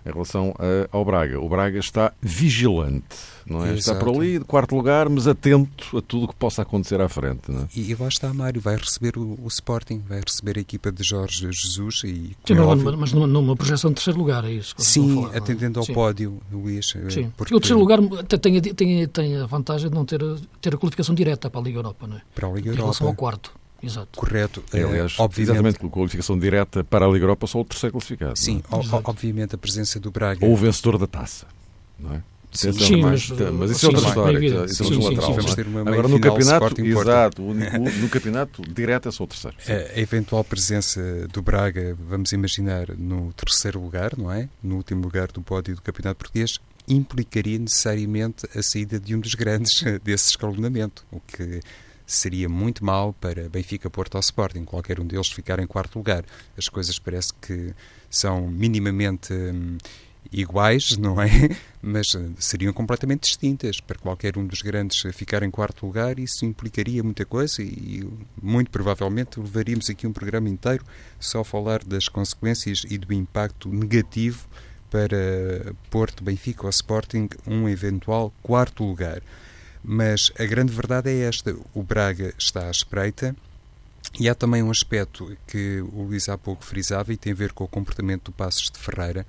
em 0.04 0.12
relação 0.12 0.50
uh, 0.50 0.88
ao 0.90 1.04
Braga. 1.04 1.40
O 1.40 1.48
Braga 1.48 1.78
está 1.78 2.12
vigilante, 2.20 3.16
não 3.46 3.64
é? 3.64 3.74
Está 3.74 3.94
por 3.94 4.08
ali, 4.08 4.38
de 4.38 4.44
quarto 4.44 4.74
lugar, 4.74 5.08
mas 5.08 5.26
atento 5.26 5.96
a 5.96 6.00
tudo 6.00 6.24
o 6.24 6.28
que 6.28 6.34
possa 6.34 6.62
acontecer 6.62 7.00
à 7.00 7.08
frente. 7.08 7.50
Não 7.50 7.62
é? 7.62 7.68
e, 7.74 7.90
e 7.90 7.94
lá 7.94 8.08
está 8.08 8.32
Mário, 8.32 8.60
vai 8.60 8.76
receber 8.76 9.16
o, 9.16 9.38
o, 9.42 9.48
Sporting, 9.48 10.02
vai 10.08 10.20
receber 10.26 10.58
a 10.58 10.60
equipa 10.60 10.90
de 10.90 11.02
Jorge 11.02 11.50
Jesus 11.52 12.02
e... 12.04 12.36
Sim, 12.44 12.54
é 12.54 12.96
mas 12.96 13.12
numa, 13.12 13.26
numa, 13.26 13.56
projeção 13.56 13.90
de 13.90 13.96
terceiro 13.96 14.18
lugar, 14.18 14.44
é 14.44 14.52
isso? 14.52 14.74
Sim, 14.78 15.22
falar, 15.22 15.36
atendendo 15.36 15.78
ao 15.78 15.84
Sim. 15.84 15.92
pódio, 15.92 16.40
Luís. 16.50 16.94
Eh, 16.96 17.10
Sim, 17.10 17.32
porque 17.36 17.54
o 17.54 17.60
terceiro 17.60 17.80
lugar 17.80 18.00
tem, 18.40 18.60
tem, 18.60 19.06
tem 19.08 19.36
a 19.36 19.46
vantagem 19.46 19.88
de 19.88 19.94
não 19.94 20.04
ter, 20.04 20.20
ter 20.60 20.74
a 20.74 20.78
qualificação 20.78 21.14
direta 21.14 21.50
para 21.50 21.60
a 21.60 21.64
Liga 21.64 21.78
Europa, 21.78 22.06
não 22.06 22.16
é? 22.16 22.22
Para 22.34 22.48
a 22.48 22.50
Liga 22.52 22.68
Europa. 22.68 22.80
Em 22.80 22.82
relação 22.82 23.06
ao 23.06 23.14
quarto. 23.14 23.52
Exato. 23.82 24.18
Correto. 24.18 24.64
É, 24.72 24.82
aliás, 24.82 25.14
obviamente, 25.18 25.50
exatamente, 25.50 25.78
com 25.78 25.90
qualificação 25.90 26.38
direta 26.38 26.82
para 26.82 27.04
a 27.04 27.08
Liga 27.08 27.24
Europa, 27.24 27.46
só 27.46 27.60
o 27.60 27.64
terceiro 27.64 27.92
classificado. 27.92 28.38
Sim, 28.38 28.62
é? 28.72 29.00
obviamente 29.04 29.54
a 29.54 29.58
presença 29.58 30.00
do 30.00 30.10
Braga. 30.10 30.44
Ou 30.44 30.52
o 30.52 30.56
vencedor 30.56 30.96
da 30.96 31.06
taça, 31.06 31.46
não 31.98 32.14
é? 32.14 32.22
Sim, 32.54 32.72
sim 32.72 33.02
mas, 33.02 33.28
mas, 33.30 33.70
isso 33.72 33.86
é 33.86 33.88
outra 33.88 34.08
história. 34.08 34.64
Isso 34.66 34.84
é 34.84 34.86
sim, 34.86 35.02
lateral. 35.02 35.34
Vamos 35.34 35.54
ter 35.56 35.66
uma 35.66 35.80
Agora 35.80 36.08
no 36.08 36.20
campeonato, 36.20 36.86
exato, 36.86 37.42
no 37.42 38.08
campeonato 38.08 38.62
direto 38.62 39.08
é 39.08 39.12
só 39.12 39.24
o 39.24 39.26
terceiro. 39.26 39.56
A, 39.68 39.98
a 39.98 40.00
eventual 40.00 40.44
presença 40.44 41.26
do 41.32 41.42
Braga, 41.42 41.96
vamos 42.08 42.32
imaginar, 42.32 42.96
no 42.96 43.32
terceiro 43.32 43.80
lugar, 43.80 44.16
não 44.16 44.30
é? 44.30 44.48
No 44.62 44.76
último 44.76 45.02
lugar 45.02 45.32
do 45.32 45.42
pódio 45.42 45.74
do 45.74 45.82
campeonato 45.82 46.16
português, 46.16 46.60
implicaria 46.86 47.58
necessariamente 47.58 48.46
a 48.56 48.62
saída 48.62 49.00
de 49.00 49.16
um 49.16 49.20
dos 49.20 49.34
grandes 49.34 49.82
desse 50.04 50.30
escalonamento, 50.30 51.04
o 51.10 51.20
que 51.20 51.60
seria 52.06 52.48
muito 52.48 52.84
mal 52.84 53.14
para 53.14 53.48
Benfica, 53.48 53.90
Porto 53.90 54.14
ou 54.14 54.20
Sporting, 54.20 54.64
qualquer 54.64 55.00
um 55.00 55.06
deles 55.06 55.28
ficar 55.28 55.58
em 55.58 55.66
quarto 55.66 55.96
lugar. 55.96 56.24
As 56.56 56.68
coisas 56.68 56.98
parece 56.98 57.32
que 57.40 57.74
são 58.10 58.46
minimamente 58.46 59.32
hum, 59.32 59.78
iguais, 60.32 60.96
não 60.98 61.20
é? 61.20 61.28
Mas 61.82 62.14
eh, 62.14 62.28
seriam 62.38 62.72
completamente 62.72 63.22
distintas. 63.22 63.80
Para 63.80 63.98
qualquer 63.98 64.36
um 64.38 64.46
dos 64.46 64.62
grandes 64.62 65.00
ficar 65.14 65.42
em 65.42 65.50
quarto 65.50 65.86
lugar, 65.86 66.18
isso 66.18 66.44
implicaria 66.44 67.02
muita 67.02 67.24
coisa 67.24 67.62
e, 67.62 68.06
muito 68.40 68.70
provavelmente, 68.70 69.38
levaríamos 69.38 69.88
aqui 69.90 70.06
um 70.06 70.12
programa 70.12 70.48
inteiro 70.48 70.84
só 71.18 71.40
a 71.40 71.44
falar 71.44 71.84
das 71.84 72.08
consequências 72.08 72.84
e 72.88 72.98
do 72.98 73.12
impacto 73.12 73.68
negativo 73.68 74.46
para 74.90 75.74
Porto, 75.90 76.22
Benfica 76.22 76.64
ou 76.64 76.70
Sporting 76.70 77.28
um 77.46 77.68
eventual 77.68 78.32
quarto 78.42 78.84
lugar. 78.84 79.22
Mas 79.82 80.32
a 80.38 80.44
grande 80.44 80.72
verdade 80.72 81.10
é 81.10 81.28
esta: 81.28 81.54
o 81.74 81.82
Braga 81.82 82.32
está 82.38 82.68
à 82.68 82.70
espreita. 82.70 83.36
E 84.18 84.28
há 84.28 84.34
também 84.34 84.62
um 84.62 84.70
aspecto 84.70 85.36
que 85.46 85.80
o 85.80 86.02
Luís 86.02 86.28
há 86.28 86.38
pouco 86.38 86.64
frisava 86.64 87.12
e 87.12 87.16
tem 87.16 87.32
a 87.32 87.36
ver 87.36 87.52
com 87.52 87.64
o 87.64 87.68
comportamento 87.68 88.26
do 88.26 88.32
Passos 88.32 88.70
de 88.70 88.78
Ferreira, 88.78 89.26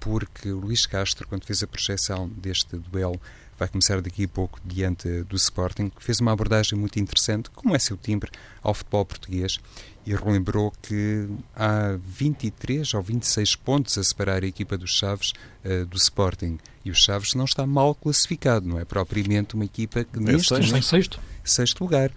porque 0.00 0.50
o 0.50 0.60
Luís 0.60 0.86
Castro, 0.86 1.26
quando 1.28 1.44
fez 1.44 1.62
a 1.62 1.66
projeção 1.66 2.28
deste 2.28 2.76
duelo, 2.76 3.20
vai 3.58 3.68
começar 3.68 4.00
daqui 4.00 4.24
a 4.24 4.28
pouco 4.28 4.60
diante 4.64 5.22
do 5.24 5.36
Sporting, 5.36 5.90
fez 5.98 6.20
uma 6.20 6.32
abordagem 6.32 6.78
muito 6.78 6.98
interessante, 6.98 7.50
como 7.50 7.74
é 7.74 7.78
seu 7.78 7.96
timbre, 7.96 8.30
ao 8.62 8.74
futebol 8.74 9.04
português 9.04 9.58
e 10.06 10.14
relembrou 10.14 10.72
que 10.82 11.28
há 11.54 11.96
23 11.98 12.92
ou 12.94 13.02
26 13.02 13.56
pontos 13.56 13.96
a 13.96 14.04
separar 14.04 14.42
a 14.42 14.46
equipa 14.46 14.76
dos 14.76 14.90
Chaves 14.90 15.32
uh, 15.64 15.86
do 15.86 15.96
Sporting. 15.96 16.58
E 16.84 16.90
o 16.90 16.94
Chaves 16.94 17.34
não 17.34 17.44
está 17.44 17.66
mal 17.66 17.94
classificado, 17.94 18.68
não 18.68 18.78
é 18.78 18.84
propriamente 18.84 19.54
uma 19.54 19.64
equipa 19.64 20.04
que 20.04 20.18
é 20.18 20.20
neste 20.20 20.52
é 20.54 20.82
sexto. 20.82 21.20
sexto 21.42 21.80
lugar. 21.80 22.10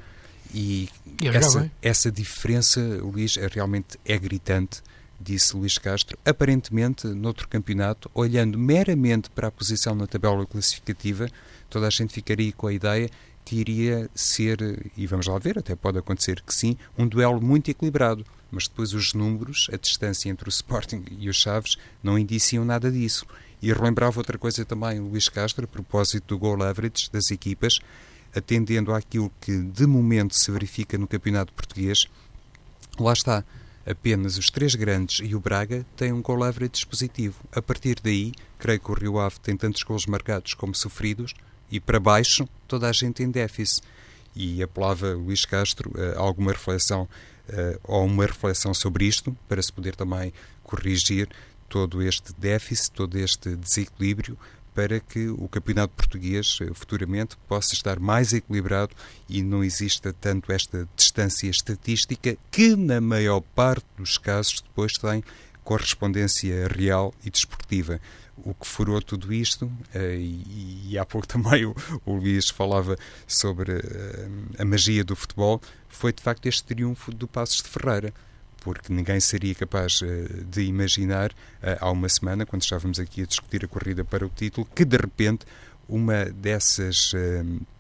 E, 0.53 0.89
e 1.21 1.27
é 1.27 1.35
essa, 1.35 1.71
essa 1.81 2.11
diferença, 2.11 2.79
Luís, 2.81 3.37
é, 3.37 3.47
realmente 3.47 3.97
é 4.05 4.17
gritante, 4.17 4.81
disse 5.19 5.55
Luís 5.55 5.77
Castro. 5.77 6.17
Aparentemente, 6.25 7.07
noutro 7.07 7.47
campeonato, 7.47 8.09
olhando 8.13 8.57
meramente 8.57 9.29
para 9.29 9.47
a 9.47 9.51
posição 9.51 9.95
na 9.95 10.07
tabela 10.07 10.45
classificativa, 10.45 11.27
toda 11.69 11.87
a 11.87 11.89
gente 11.89 12.13
ficaria 12.13 12.51
com 12.51 12.67
a 12.67 12.73
ideia 12.73 13.09
que 13.43 13.55
iria 13.55 14.09
ser, 14.13 14.59
e 14.97 15.07
vamos 15.07 15.25
lá 15.27 15.39
ver, 15.39 15.57
até 15.57 15.73
pode 15.75 15.97
acontecer 15.97 16.41
que 16.41 16.53
sim, 16.53 16.77
um 16.97 17.07
duelo 17.07 17.41
muito 17.41 17.71
equilibrado. 17.71 18.25
Mas 18.51 18.67
depois 18.67 18.93
os 18.93 19.13
números, 19.13 19.69
a 19.71 19.77
distância 19.77 20.29
entre 20.29 20.47
o 20.47 20.51
Sporting 20.51 21.03
e 21.17 21.29
os 21.29 21.37
Chaves, 21.37 21.77
não 22.03 22.17
indiciam 22.17 22.63
nada 22.63 22.91
disso. 22.91 23.25
E 23.61 23.71
relembrava 23.71 24.19
outra 24.19 24.37
coisa 24.37 24.63
também, 24.63 24.99
Luís 24.99 25.29
Castro, 25.29 25.65
a 25.65 25.67
propósito 25.67 26.27
do 26.27 26.37
goal 26.37 26.61
average 26.61 27.09
das 27.11 27.31
equipas, 27.31 27.79
atendendo 28.35 28.93
àquilo 28.93 29.31
que 29.41 29.57
de 29.57 29.85
momento 29.85 30.35
se 30.35 30.51
verifica 30.51 30.97
no 30.97 31.07
campeonato 31.07 31.53
português. 31.53 32.05
Lá 32.99 33.13
está, 33.13 33.43
apenas 33.89 34.37
os 34.37 34.49
três 34.49 34.75
grandes 34.75 35.27
e 35.27 35.33
o 35.33 35.39
Braga 35.39 35.85
têm 35.95 36.11
um 36.11 36.21
goal 36.21 36.43
average. 36.43 36.85
A 37.51 37.61
partir 37.61 37.97
daí, 38.03 38.33
creio 38.59 38.79
que 38.79 38.91
o 38.91 38.93
Rio 38.93 39.19
Ave 39.19 39.39
tem 39.39 39.55
tantos 39.55 39.83
gols 39.83 40.05
marcados 40.05 40.53
como 40.53 40.75
sofridos, 40.75 41.33
e 41.71 41.79
para 41.79 41.99
baixo 41.99 42.47
toda 42.67 42.89
a 42.89 42.91
gente 42.91 43.23
em 43.23 43.31
déficit. 43.31 43.81
E 44.35 44.61
apelava 44.61 45.13
Luís 45.13 45.45
Castro 45.45 45.91
a 46.15 46.19
alguma 46.19 46.51
reflexão 46.51 47.07
ou 47.83 48.05
uma 48.05 48.25
reflexão 48.25 48.73
sobre 48.73 49.05
isto, 49.05 49.35
para 49.47 49.61
se 49.61 49.71
poder 49.71 49.95
também 49.95 50.33
corrigir 50.63 51.29
todo 51.69 52.01
este 52.01 52.33
déficit, 52.37 52.91
todo 52.91 53.17
este 53.17 53.55
desequilíbrio, 53.55 54.37
para 54.77 54.99
que 54.99 55.27
o 55.27 55.47
campeonato 55.47 55.95
português 55.95 56.59
futuramente 56.75 57.35
possa 57.47 57.73
estar 57.73 57.99
mais 57.99 58.31
equilibrado 58.31 58.93
e 59.27 59.41
não 59.41 59.63
exista 59.63 60.13
tanto 60.13 60.51
esta 60.51 60.87
distância 60.95 61.49
estatística 61.49 62.37
que, 62.51 62.75
na 62.75 63.01
maior 63.01 63.41
parte 63.55 63.87
dos 63.97 64.19
casos, 64.19 64.61
depois 64.61 64.93
tem 64.93 65.23
correspondência 65.63 66.67
real 66.67 67.11
e 67.25 67.31
desportiva. 67.31 67.99
O 68.37 68.53
que 68.53 68.67
furou 68.67 69.01
tudo 69.01 69.33
isto, 69.33 69.67
eh, 69.95 70.19
e, 70.19 70.95
há 70.95 71.03
pouco 71.03 71.25
também 71.27 71.65
o, 71.65 71.75
o 72.05 72.13
Luís 72.13 72.51
falava 72.51 72.95
sobre 73.25 73.79
eh, 73.79 74.29
a 74.59 74.63
magia 74.63 75.03
do 75.03 75.15
futebol, 75.15 75.59
foi 75.89 76.13
de 76.13 76.21
facto 76.21 76.45
este 76.45 76.63
triunfo 76.63 77.11
do 77.11 77.27
Passos 77.27 77.63
de 77.63 77.69
Ferreira 77.69 78.13
porque 78.67 78.91
ninguém 78.91 79.17
seria 79.21 79.55
capaz 79.55 80.01
eh, 80.03 80.43
de 80.51 80.63
imaginar 80.63 81.31
há 81.79 81.89
uma 81.89 82.09
semana, 82.09 82.45
quando 82.45 82.63
estávamos 82.63 82.99
aqui 82.99 83.21
a 83.21 83.25
discutir 83.25 83.63
a 83.63 83.67
corrida 83.67 84.03
para 84.03 84.25
o 84.25 84.29
título, 84.29 84.67
que 84.75 84.83
de 84.83 84.97
repente 84.97 85.45
uma 85.87 86.25
dessas 86.25 87.13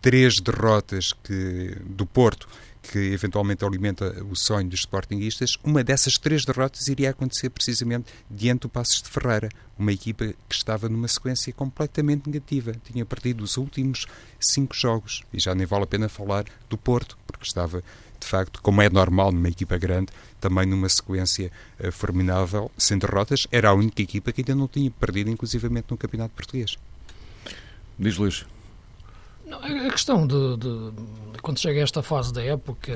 três 0.01 0.35
derrotas 0.41 1.11
que, 1.11 1.75
do 1.85 2.05
Porto 2.05 2.47
que 2.91 2.99
eventualmente 3.13 3.65
alimenta 3.65 4.23
o 4.23 4.35
sonho 4.35 4.69
dos 4.69 4.81
sportinguistas, 4.81 5.57
uma 5.63 5.83
dessas 5.83 6.13
três 6.13 6.45
derrotas 6.45 6.87
iria 6.87 7.09
acontecer 7.09 7.49
precisamente 7.49 8.11
diante 8.29 8.61
do 8.61 8.69
Passos 8.69 9.01
de 9.01 9.09
Ferreira, 9.09 9.49
uma 9.77 9.91
equipa 9.91 10.33
que 10.47 10.55
estava 10.55 10.87
numa 10.89 11.07
sequência 11.07 11.51
completamente 11.53 12.27
negativa. 12.27 12.73
Tinha 12.83 13.05
perdido 13.05 13.43
os 13.43 13.57
últimos 13.57 14.05
cinco 14.39 14.75
jogos 14.75 15.23
e 15.33 15.39
já 15.39 15.53
nem 15.53 15.65
vale 15.65 15.83
a 15.83 15.87
pena 15.87 16.09
falar 16.09 16.45
do 16.69 16.77
Porto, 16.77 17.17
porque 17.27 17.45
estava, 17.45 17.83
de 18.19 18.27
facto, 18.27 18.61
como 18.61 18.81
é 18.81 18.89
normal 18.89 19.31
numa 19.31 19.49
equipa 19.49 19.77
grande, 19.77 20.11
também 20.39 20.65
numa 20.65 20.89
sequência 20.89 21.51
uh, 21.79 21.91
formidável, 21.91 22.71
sem 22.77 22.97
derrotas. 22.97 23.47
Era 23.51 23.69
a 23.69 23.73
única 23.73 24.01
equipa 24.01 24.31
que 24.31 24.41
ainda 24.41 24.55
não 24.55 24.67
tinha 24.67 24.89
perdido, 24.89 25.29
inclusivamente 25.29 25.87
no 25.89 25.97
Campeonato 25.97 26.33
Português. 26.33 26.77
Diz 27.99 28.17
Luís. 28.17 28.45
Não, 29.47 29.59
a 29.59 29.91
questão 29.91 30.27
de, 30.27 30.57
de, 30.57 31.41
quando 31.41 31.57
chega 31.59 31.79
a 31.79 31.83
esta 31.83 32.03
fase 32.03 32.33
da 32.33 32.43
época 32.43 32.91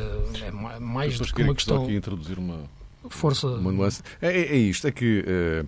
é 0.46 0.52
mais 0.80 1.18
do 1.18 1.26
que 1.34 1.42
uma 1.42 1.56
questão. 1.56 1.84
aqui 1.84 1.96
introduzir 1.96 2.38
uma 2.38 2.70
força. 3.10 3.48
Uma 3.48 3.72
nuance. 3.72 4.04
É, 4.22 4.28
é, 4.28 4.42
é 4.54 4.58
isto, 4.58 4.86
é 4.86 4.92
que 4.92 5.22
uh, 5.22 5.68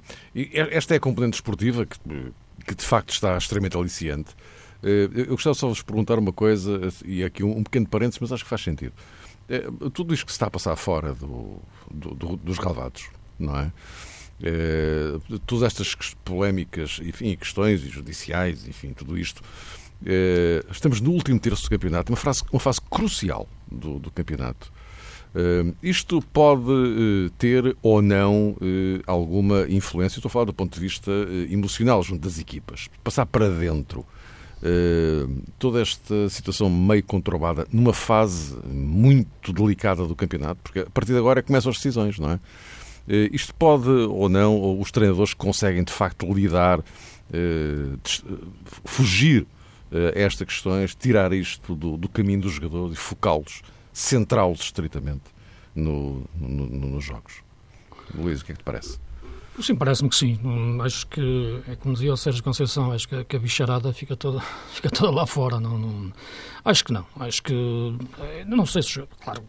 esta 0.72 0.94
é 0.94 0.98
a 0.98 1.00
componente 1.00 1.36
esportiva 1.36 1.86
que, 1.86 1.98
que 2.68 2.76
de 2.76 2.84
facto 2.84 3.12
está 3.12 3.38
extremamente 3.38 3.78
aliciante. 3.78 4.32
Uh, 4.84 5.18
eu 5.18 5.28
gostava 5.28 5.54
só 5.54 5.68
de 5.68 5.74
vos 5.74 5.82
perguntar 5.82 6.20
uma 6.20 6.34
coisa, 6.34 6.82
e 7.06 7.24
aqui 7.24 7.44
um, 7.44 7.60
um 7.60 7.64
pequeno 7.64 7.88
parênteses, 7.88 8.20
mas 8.20 8.34
acho 8.34 8.44
que 8.44 8.50
faz 8.50 8.62
sentido. 8.62 8.94
Uh, 9.50 9.90
tudo 9.90 10.14
isto 10.14 10.26
que 10.26 10.34
se 10.34 10.36
está 10.36 10.48
a 10.48 10.52
passar 10.52 10.76
fora 10.76 11.14
do, 11.14 11.62
do, 11.90 12.14
do, 12.14 12.36
dos 12.36 12.58
relevados, 12.58 13.10
não 13.40 13.58
é? 13.58 13.72
Todas 15.46 15.64
estas 15.64 15.96
polémicas, 16.26 17.00
enfim, 17.02 17.34
questões 17.38 17.80
judiciais, 17.80 18.68
enfim, 18.68 18.92
tudo 18.92 19.18
isto 19.18 19.42
eh, 19.42 19.83
estamos 20.70 21.00
no 21.00 21.12
último 21.12 21.40
terço 21.40 21.64
do 21.64 21.70
campeonato, 21.70 22.12
uma, 22.12 22.20
uma 22.52 22.60
fase 22.60 22.82
crucial 22.82 23.48
do, 23.72 24.00
do 24.00 24.12
campeonato. 24.12 24.72
Uh, 25.34 25.76
isto 25.82 26.22
pode 26.32 26.70
uh, 26.70 27.30
ter 27.40 27.76
ou 27.82 28.04
não 28.04 28.52
uh, 28.52 29.02
alguma 29.08 29.66
influência, 29.68 30.20
estou 30.20 30.30
a 30.30 30.32
falar 30.32 30.46
do 30.46 30.54
ponto 30.54 30.76
de 30.76 30.80
vista 30.80 31.12
emocional 31.50 32.04
junto 32.04 32.22
das 32.22 32.38
equipas, 32.38 32.88
passar 33.04 33.26
para 33.26 33.50
dentro 33.50 34.06
toda 35.60 35.82
esta 35.82 36.30
situação 36.30 36.70
meio 36.70 37.04
conturbada 37.04 37.68
numa 37.70 37.92
fase 37.92 38.56
muito 38.66 39.52
delicada 39.52 40.08
do 40.08 40.16
campeonato, 40.16 40.62
porque 40.64 40.80
a 40.80 40.90
partir 40.90 41.12
de 41.12 41.18
agora 41.18 41.44
começam 41.44 41.70
as 41.70 41.76
decisões, 41.76 42.18
não 42.18 42.32
é? 42.32 42.40
isto 43.34 43.54
pode 43.56 43.90
ou 43.90 44.30
não, 44.30 44.56
ou 44.56 44.80
os 44.80 44.90
treinadores 44.90 45.34
conseguem 45.34 45.84
de 45.84 45.92
facto 45.92 46.34
lidar, 46.34 46.80
fugir 48.86 49.46
uh, 49.94 50.12
esta 50.16 50.46
questões, 50.46 50.96
tirar 50.96 51.32
isto 51.32 51.76
do, 51.76 51.96
do 51.96 52.10
caminho 52.10 52.42
dos 52.42 52.54
jogadores 52.54 52.98
e 52.98 53.00
focá-los, 53.00 53.62
centrá-los 53.94 54.60
estritamente 54.62 55.24
no, 55.76 56.26
no, 56.36 56.66
no, 56.68 56.88
nos 56.88 57.06
jogos. 57.06 57.44
Luís, 58.14 58.42
o 58.42 58.46
que 58.46 58.52
é 58.52 58.56
que 58.56 58.62
te 58.62 58.66
parece? 58.66 59.00
Sim, 59.62 59.76
parece-me 59.76 60.10
que 60.10 60.16
sim. 60.16 60.40
Acho 60.82 61.06
que, 61.08 61.62
é 61.68 61.76
como 61.76 61.94
dizia 61.94 62.12
o 62.12 62.18
Sérgio 62.18 62.44
Conceição, 62.44 62.92
acho 62.92 63.08
que, 63.08 63.24
que, 63.24 63.36
a 63.36 63.40
bicharada 63.40 63.94
fica 63.94 64.16
toda, 64.16 64.40
fica 64.74 64.90
toda 64.90 65.12
lá 65.12 65.28
fora. 65.28 65.60
Não, 65.60 65.78
não, 65.78 66.12
acho 66.66 66.84
que 66.84 66.92
não. 66.92 67.06
Acho 67.20 67.44
que. 67.44 67.54
Eh, 68.20 68.46
não 68.46 68.66
sei 68.66 68.82
se. 68.82 69.04
Claro, 69.24 69.44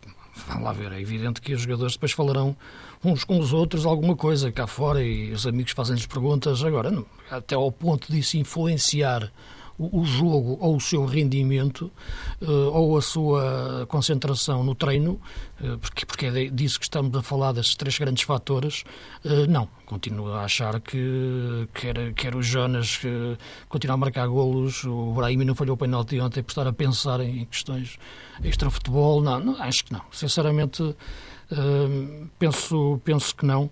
vamos 0.47 0.63
lá 0.63 0.73
ver. 0.73 0.93
É 0.93 1.01
evidente 1.01 1.41
que 1.41 1.55
os 1.55 1.63
jogadores 1.63 1.95
depois 1.95 2.13
falarão 2.13 2.55
uns 3.03 3.25
com 3.25 3.39
os 3.39 3.53
outros 3.55 3.87
alguma 3.87 4.15
coisa 4.15 4.53
cá 4.53 4.67
fora 4.67 5.03
e 5.03 5.33
os 5.33 5.47
amigos 5.47 5.73
fazem-lhes 5.73 6.07
perguntas. 6.07 6.63
Agora, 6.63 6.91
não, 6.91 7.07
até 7.31 7.55
ao 7.55 7.73
ponto 7.73 8.13
disso 8.13 8.37
influenciar 8.37 9.33
o, 9.79 10.05
jogo 10.05 10.57
ou 10.61 10.77
o 10.77 10.81
seu 10.81 11.05
rendimento 11.05 11.91
uh, 12.41 12.71
ou 12.73 12.97
a 12.97 13.03
sua 13.03 13.87
concentração 13.89 14.63
no 14.63 14.75
treino, 14.75 15.21
uh, 15.61 15.79
porque, 15.79 16.07
porque 16.07 16.27
é 16.27 16.45
disso 16.47 16.79
que 16.79 16.85
estamos 16.85 17.15
a 17.17 17.23
falar, 17.23 17.53
desses 17.53 17.75
três 17.75 17.99
grandes 17.99 18.23
fatores, 18.23 18.85
uh, 19.25 19.47
não. 19.49 19.69
Continuo 19.85 20.33
a 20.33 20.45
achar 20.45 20.81
que 20.81 21.69
quer, 21.75 22.15
quer 22.15 22.35
o 22.35 22.43
Jonas 22.43 22.97
que 22.97 23.37
continua 23.69 23.95
a 23.95 23.99
marcar 23.99 24.27
golos, 24.29 24.85
o 24.85 25.13
Brahim 25.13 25.45
não 25.45 25.55
falhou 25.55 25.75
o 25.75 25.77
penalti 25.77 26.19
ontem 26.21 26.43
por 26.43 26.53
estar 26.53 26.67
a 26.67 26.73
pensar 26.73 27.21
em 27.21 27.45
questões 27.45 27.99
extra-futebol, 28.43 29.21
não, 29.21 29.41
não, 29.41 29.63
acho 29.63 29.85
que 29.85 29.93
não. 29.93 30.01
Sinceramente, 30.11 30.97
penso, 32.39 32.99
penso 33.05 33.37
que 33.37 33.45
não. 33.45 33.71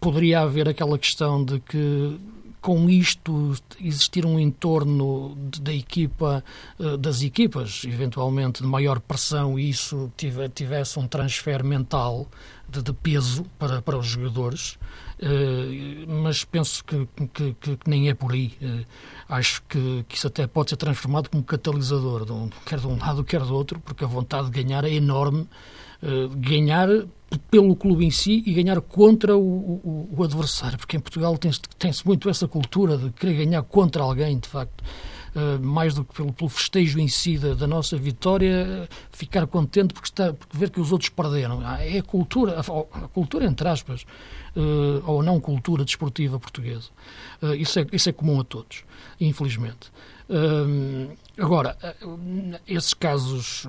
Poderia 0.00 0.40
haver 0.42 0.68
aquela 0.68 0.96
questão 0.96 1.44
de 1.44 1.58
que 1.58 2.20
com 2.62 2.88
isto 2.88 3.54
existir 3.80 4.24
um 4.24 4.38
entorno 4.38 5.36
da 5.60 5.74
equipa, 5.74 6.44
eh, 6.78 6.96
das 6.96 7.20
equipas, 7.20 7.82
eventualmente 7.84 8.62
de 8.62 8.68
maior 8.68 9.00
pressão 9.00 9.58
e 9.58 9.68
isso 9.68 10.10
tivesse 10.54 10.96
um 10.98 11.08
transfer 11.08 11.64
mental 11.64 12.28
de, 12.68 12.80
de 12.80 12.92
peso 12.92 13.44
para, 13.58 13.82
para 13.82 13.98
os 13.98 14.06
jogadores, 14.06 14.78
eh, 15.18 16.06
mas 16.06 16.44
penso 16.44 16.84
que, 16.84 17.06
que, 17.34 17.54
que, 17.54 17.78
nem 17.84 18.08
é 18.08 18.14
por 18.14 18.32
aí. 18.32 18.54
Eh, 18.62 18.84
acho 19.28 19.60
que, 19.68 20.04
que 20.08 20.16
isso 20.16 20.28
até 20.28 20.46
pode 20.46 20.70
ser 20.70 20.76
transformado 20.76 21.28
como 21.30 21.42
catalisador, 21.42 22.24
quer 22.64 22.78
de 22.78 22.86
um 22.86 22.96
lado, 22.96 23.24
quer 23.24 23.40
do 23.40 23.54
outro, 23.54 23.80
porque 23.80 24.04
a 24.04 24.08
vontade 24.08 24.48
de 24.48 24.62
ganhar 24.62 24.84
é 24.84 24.90
enorme. 24.90 25.48
Ganhar 26.38 26.88
pelo 27.38 27.74
clube 27.76 28.04
em 28.04 28.10
si 28.10 28.42
e 28.46 28.52
ganhar 28.52 28.80
contra 28.80 29.36
o, 29.36 29.40
o, 29.40 30.08
o 30.16 30.24
adversário, 30.24 30.78
porque 30.78 30.96
em 30.96 31.00
Portugal 31.00 31.36
tem-se 31.38 31.60
tem 31.78 31.90
muito 32.04 32.28
essa 32.28 32.48
cultura 32.48 32.96
de 32.96 33.10
querer 33.10 33.44
ganhar 33.44 33.62
contra 33.62 34.02
alguém, 34.02 34.38
de 34.38 34.48
facto. 34.48 34.82
Uh, 35.34 35.58
mais 35.64 35.94
do 35.94 36.04
que 36.04 36.12
pelo, 36.12 36.30
pelo 36.30 36.50
festejo 36.50 37.00
em 37.00 37.08
si 37.08 37.38
da, 37.38 37.54
da, 37.54 37.66
nossa 37.66 37.96
vitória, 37.96 38.86
ficar 39.10 39.46
contente 39.46 39.94
porque, 39.94 40.08
está, 40.08 40.30
porque 40.34 40.58
ver 40.58 40.68
que 40.68 40.78
os 40.78 40.92
outros 40.92 41.08
perderam. 41.08 41.62
Ah, 41.64 41.82
é 41.82 42.00
a 42.00 42.02
cultura, 42.02 42.60
a, 42.60 43.04
a 43.04 43.08
cultura 43.08 43.46
entre 43.46 43.66
aspas, 43.66 44.02
uh, 44.54 45.02
ou 45.06 45.22
não 45.22 45.40
cultura 45.40 45.86
desportiva 45.86 46.38
portuguesa. 46.38 46.90
Isso, 47.58 47.80
é, 47.80 47.86
isso 47.92 48.10
é 48.10 48.12
comum 48.12 48.40
a 48.40 48.44
todos, 48.44 48.84
infelizmente. 49.18 49.90
agora, 51.38 51.78
esses 52.68 52.92
casos 52.92 53.66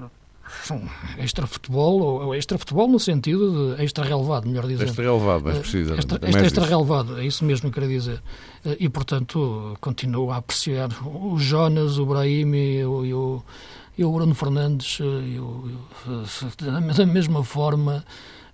extra-futebol, 1.17 2.01
ou 2.01 2.35
extra-futebol 2.35 2.87
no 2.87 2.99
sentido 2.99 3.75
de 3.75 3.83
extra-relevado, 3.83 4.47
melhor 4.47 4.67
dizer. 4.67 4.85
Extra-relevado, 4.85 5.43
mais 5.43 5.57
precisa. 5.59 5.95
Extra, 5.95 6.45
extra-relevado, 6.45 7.19
é 7.19 7.25
isso 7.25 7.43
mesmo 7.43 7.71
que 7.71 7.79
eu 7.79 7.83
queria 7.83 7.99
dizer. 7.99 8.21
Eh, 8.65 8.77
e, 8.81 8.89
portanto, 8.89 9.77
continuo 9.81 10.31
a 10.31 10.37
apreciar 10.37 10.89
o 11.05 11.37
Jonas, 11.37 11.97
o 11.97 12.05
Brahim 12.05 12.53
e 12.55 12.85
o, 12.85 13.05
e 13.05 13.13
o, 13.13 13.43
e 13.97 14.05
o 14.05 14.11
Bruno 14.11 14.35
Fernandes 14.35 14.99
eh, 15.01 15.03
e 15.03 16.93
da 16.95 17.05
mesma 17.05 17.43
forma 17.43 18.03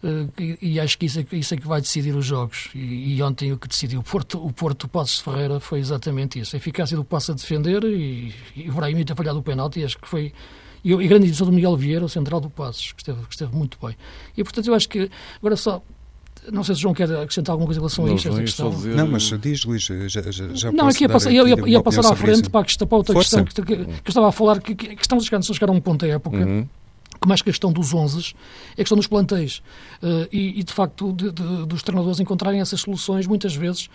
eh, 0.03 0.57
e 0.62 0.79
acho 0.79 0.97
que 0.97 1.05
isso 1.05 1.19
é, 1.19 1.25
isso 1.33 1.53
é 1.53 1.57
que 1.57 1.67
vai 1.67 1.81
decidir 1.81 2.15
os 2.15 2.25
jogos. 2.25 2.69
E, 2.73 3.15
e, 3.15 3.23
ontem 3.23 3.51
o 3.51 3.57
que 3.57 3.67
decidiu 3.67 3.99
o 3.99 4.03
Porto, 4.03 4.43
o 4.43 4.51
Porto 4.51 4.88
Passos 4.88 5.17
de 5.17 5.23
Ferreira 5.23 5.59
foi 5.59 5.79
exatamente 5.79 6.39
isso. 6.39 6.55
A 6.55 6.57
eficácia 6.57 6.95
do 6.95 7.03
passo 7.03 7.31
a 7.31 7.35
defender 7.35 7.83
e, 7.83 8.33
e 8.55 8.69
o 8.69 8.73
Brahim 8.73 9.03
ter 9.03 9.15
falhado 9.15 9.39
o 9.39 9.43
penalti, 9.43 9.83
acho 9.83 9.97
que 9.97 10.07
foi 10.07 10.33
e, 10.84 10.92
e 10.92 10.94
a 10.94 11.08
grande 11.08 11.28
edição 11.28 11.46
do 11.46 11.54
Miguel 11.54 11.76
Vieira, 11.76 12.06
o 12.06 12.10
central 12.10 12.39
do 12.39 12.50
Passos, 12.50 12.92
que 12.92 13.02
esteve, 13.02 13.20
que 13.26 13.34
esteve 13.34 13.56
muito 13.56 13.78
bem. 13.82 13.96
E, 14.38 14.44
portanto, 14.44 14.68
eu 14.68 14.74
acho 14.74 14.88
que, 14.88 15.10
agora 15.38 15.56
só, 15.56 15.82
não 16.52 16.63
sei 16.63 16.76
se 16.76 16.80
o 16.80 16.82
João 16.84 16.94
quer 16.94 17.12
acrescentar 17.12 17.54
alguma 17.54 17.68
coisa 17.68 17.80
em 17.80 17.82
relação 17.82 18.06
não, 18.06 18.13
a 18.13 18.15
isto, 18.15 18.30
esta 18.30 18.42
questão. 18.42 18.70
Dizer... 18.70 18.96
Não, 18.96 19.08
mas 19.08 19.24
diz, 19.42 19.65
Luís, 19.65 19.84
já, 19.84 20.08
já, 20.08 20.54
já 20.54 20.72
Não, 20.72 20.88
aqui 20.88 21.04
ia 21.04 21.10
passar, 21.10 21.32
ia, 21.32 21.44
ia, 21.44 21.70
ia 21.70 21.82
passar 21.82 22.06
à 22.06 22.15
frente 22.15 22.50
para, 22.50 22.62
a 22.62 22.63
questão, 22.63 22.88
para 22.88 22.98
outra 22.98 23.13
Força. 23.13 23.44
questão 23.44 23.65
que, 23.65 23.76
que, 23.76 23.86
que, 23.86 23.92
eu 23.92 24.10
estava 24.10 24.30
a 24.30 24.32
falar, 24.32 24.62
que, 24.62 24.76
que 24.76 25.02
estamos 25.02 25.24
a 25.24 25.26
chegar, 25.26 25.39
a 25.39 25.42
chegar 25.42 25.70
a 25.70 25.74
um 25.74 25.82
ponto 25.82 26.06
da 26.06 26.13
época. 26.13 26.38
Uhum 26.38 26.68
que 27.22 27.28
mais 27.28 27.42
que 27.42 27.50
a 27.50 27.52
questão 27.52 27.72
dos 27.72 27.94
11, 27.94 28.34
é 28.70 28.74
a 28.74 28.76
questão 28.78 28.96
dos 28.96 29.08
plantéis. 29.08 29.62
Uh, 30.02 30.28
e, 30.32 30.60
e, 30.60 30.63
de 30.63 30.72
facto, 30.72 31.12
de, 31.12 31.32
de, 31.32 31.65
dos 31.65 31.84
treinadores 31.84 32.20
encontrarem 32.20 32.62
essas 32.62 32.82
soluções, 32.82 33.28
muitas 33.28 33.54
vezes, 33.54 33.89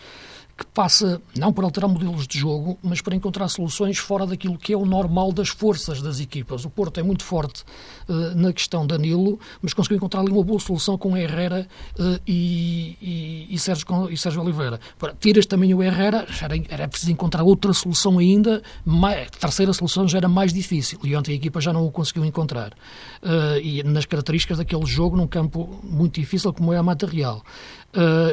que 0.57 0.65
passa 0.67 1.21
não 1.37 1.53
por 1.53 1.65
alterar 1.65 1.91
modelos 1.91 2.29
de 2.29 2.39
jogo, 2.39 2.79
mas 2.81 3.01
por 3.01 3.13
encontrar 3.13 3.49
soluções 3.49 3.99
fora 3.99 4.25
daquilo 4.25 4.57
que 4.57 4.73
é 4.73 4.77
o 4.77 4.87
normal 4.87 5.33
das 5.33 5.49
forças 5.49 6.01
das 6.01 6.21
equipas. 6.21 6.65
O 6.65 6.71
Porto 6.71 7.01
é 7.01 7.03
muito 7.03 7.25
forte 7.25 7.65
uh, 8.09 8.35
na 8.37 8.53
questão 8.53 8.87
Danilo, 8.87 9.39
mas 9.61 9.75
conseguiu 9.75 9.97
encontrar 9.97 10.21
ali 10.21 10.31
uma 10.31 10.45
boa 10.45 10.61
solução 10.61 10.97
com 10.97 11.17
Herrera 11.17 11.67
uh, 11.99 12.21
e, 12.27 12.97
e, 13.03 13.47
e, 13.51 13.59
Sérgio, 13.59 14.09
e 14.09 14.17
Sérgio 14.17 14.43
Oliveira. 14.43 14.79
Agora, 14.97 15.17
tiras 15.19 15.45
também 15.45 15.75
o 15.75 15.83
Herrera, 15.83 16.25
era, 16.41 16.55
era 16.69 16.89
preciso 16.89 17.11
encontrar 17.11 17.43
outra 17.43 17.73
solução 17.73 18.19
ainda, 18.19 18.63
mais, 18.85 19.27
a 19.27 19.31
terceira 19.31 19.73
solução 19.73 20.07
já 20.07 20.19
era 20.19 20.29
mais 20.29 20.53
difícil 20.53 21.01
e 21.03 21.17
ontem 21.17 21.33
a 21.33 21.35
equipa 21.35 21.61
já 21.61 21.73
não 21.73 21.85
o 21.85 21.91
conseguiu 21.91 22.25
encontrar. 22.25 22.73
Uh, 23.23 23.59
e 23.61 23.83
nas 23.83 24.07
características 24.07 24.59
daquele 24.59 24.87
jogo, 24.87 25.17
num 25.17 25.27
campo 25.27 25.81
muito 25.83 26.21
difícil 26.21 26.53
como 26.53 26.73
é 26.73 26.77
a 26.77 26.83
Mata 26.83 27.07
Real. 27.07 27.43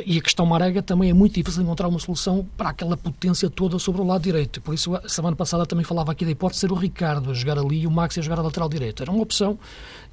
E 0.07 0.17
a 0.17 0.21
questão 0.21 0.43
Marega 0.43 0.81
também 0.81 1.11
é 1.11 1.13
muito 1.13 1.35
difícil 1.35 1.61
encontrar 1.61 1.87
uma 1.87 1.99
solução 1.99 2.10
para 2.57 2.69
aquela 2.69 2.97
potência 2.97 3.49
toda 3.49 3.77
sobre 3.79 4.01
o 4.01 4.05
lado 4.05 4.21
direito. 4.21 4.61
Por 4.61 4.73
isso, 4.73 4.95
a 4.95 5.07
semana 5.07 5.35
passada 5.35 5.65
também 5.65 5.83
falava 5.83 6.11
aqui 6.11 6.25
da 6.25 6.31
hipótese 6.31 6.61
de 6.61 6.67
ser 6.67 6.71
o 6.71 6.75
Ricardo 6.75 7.31
a 7.31 7.33
jogar 7.33 7.57
ali 7.57 7.81
e 7.81 7.87
o 7.87 7.91
Max 7.91 8.17
a 8.17 8.21
jogar 8.21 8.39
a 8.39 8.43
lateral 8.43 8.69
direito. 8.69 9.01
Era 9.01 9.11
uma 9.11 9.21
opção, 9.21 9.57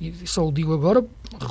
e 0.00 0.26
só 0.26 0.46
o 0.46 0.52
digo 0.52 0.72
agora, 0.72 1.04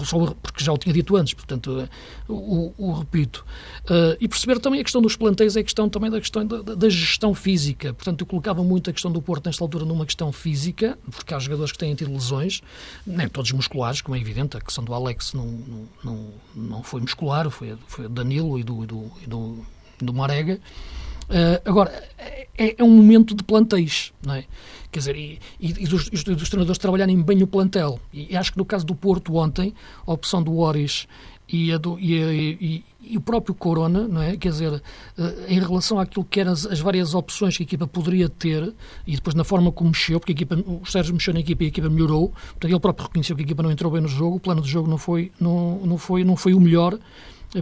só 0.06 0.18
porque 0.42 0.64
já 0.64 0.72
o 0.72 0.78
tinha 0.78 0.94
dito 0.94 1.16
antes, 1.16 1.34
portanto, 1.34 1.82
eh, 1.82 1.90
o, 2.28 2.74
o, 2.78 2.90
o 2.90 2.94
repito. 2.94 3.46
Uh, 3.84 4.18
e 4.20 4.28
perceber 4.28 4.60
também 4.60 4.80
a 4.80 4.84
questão 4.84 5.02
dos 5.02 5.16
plantéis 5.16 5.56
é 5.56 5.60
a 5.60 5.64
questão 5.64 5.90
também 5.90 6.10
da 6.10 6.20
questão 6.20 6.46
da, 6.46 6.62
da, 6.76 6.90
gestão 6.90 7.34
física. 7.34 7.94
Portanto, 7.94 8.22
eu 8.22 8.26
colocava 8.28 8.64
muito 8.64 8.90
a 8.90 8.94
questão 8.94 9.12
do 9.12 9.22
Porto 9.22 9.46
nesta 9.46 9.64
altura 9.64 9.86
numa 9.86 10.06
questão 10.06 10.32
física, 10.32 10.98
porque 11.12 11.34
há 11.34 11.40
jogadores 11.40 11.72
que 11.72 11.78
têm 11.78 11.94
tido 11.96 12.12
lesões, 12.12 12.62
nem 13.06 13.28
todos 13.28 13.52
musculares, 13.52 14.02
como 14.02 14.16
é 14.16 14.20
evidente, 14.20 14.58
a 14.58 14.62
questão 14.62 14.84
do 14.84 14.94
Alex 14.94 15.34
não, 15.34 15.46
não, 15.46 15.88
não, 16.04 16.28
não 16.56 16.84
foi 16.84 17.02
muscular, 17.02 17.50
foi 17.50 17.78
foi 17.88 18.08
Danilo 18.08 18.60
e 18.60 18.64
do, 18.64 18.84
e 18.84 18.88
do, 18.88 19.12
e 19.24 19.28
do, 19.28 19.66
do 20.00 20.14
Marega. 20.14 20.60
Uh, 21.30 21.60
agora, 21.66 21.92
é, 22.18 22.76
é, 22.78 22.84
um 22.84 22.90
momento 22.90 23.36
de 23.36 23.44
plantéis, 23.44 24.14
não 24.26 24.34
é? 24.34 24.46
Quer 24.90 25.00
dizer, 25.00 25.16
e, 25.18 25.40
e, 25.60 25.72
e 25.72 25.88
dos, 25.88 26.10
dos, 26.10 26.24
treinadores 26.24 26.78
trabalharem 26.78 27.22
bem 27.22 27.44
o 27.44 27.48
plantel. 27.48 28.00
E 28.14 28.36
acho 28.36 28.54
que 28.54 28.58
no 28.58 28.66
caso 28.66 28.86
do 28.86 28.96
Porto 28.96 29.36
ontem, 29.36 29.74
a 30.06 30.14
opção 30.14 30.42
do 30.42 30.58
Oris 30.58 31.06
e, 31.50 31.78
do, 31.78 32.00
e, 32.00 32.84
e, 33.02 33.18
o 33.18 33.22
próprio 33.22 33.56
Corona, 33.56 34.08
não 34.08 34.22
é? 34.22 34.36
Quer 34.36 34.50
dizer, 34.50 34.82
eh, 35.18 35.46
em 35.48 35.60
relação 35.60 36.00
àquilo 36.00 36.26
que 36.26 36.40
eram 36.42 36.52
as, 36.52 36.66
as, 36.66 36.80
várias 36.80 37.14
opções 37.14 37.56
que 37.56 37.64
a 37.64 37.66
equipa 37.66 37.88
poderia 37.88 38.28
ter 38.28 38.74
e 39.06 39.16
depois 39.16 39.34
na 39.34 39.46
forma 39.46 39.72
como 39.72 39.92
mexeu, 39.92 40.20
porque 40.20 40.34
a 40.34 40.36
equipa, 40.36 40.56
o 40.56 40.86
Sérgio 40.86 41.14
mexeu 41.14 41.34
na 41.34 41.40
equipa 41.40 41.64
e 41.64 41.68
a 41.68 41.70
equipa 41.70 41.90
melhorou, 41.90 42.30
portanto 42.30 42.72
ele 42.72 42.80
próprio 42.80 43.08
reconheceu 43.08 43.36
que 43.36 43.44
a 43.44 43.46
equipa 43.46 43.64
não 43.64 43.72
entrou 43.72 43.92
bem 43.92 44.02
no 44.02 44.10
jogo, 44.10 44.36
o 44.38 44.40
plano 44.40 44.62
de 44.62 44.70
jogo 44.70 44.90
não 44.90 44.98
foi, 44.98 45.32
não, 45.40 45.80
não 45.86 45.98
foi, 45.98 46.24
não 46.26 46.36
foi 46.36 46.54
o 46.54 46.60
melhor 46.60 47.00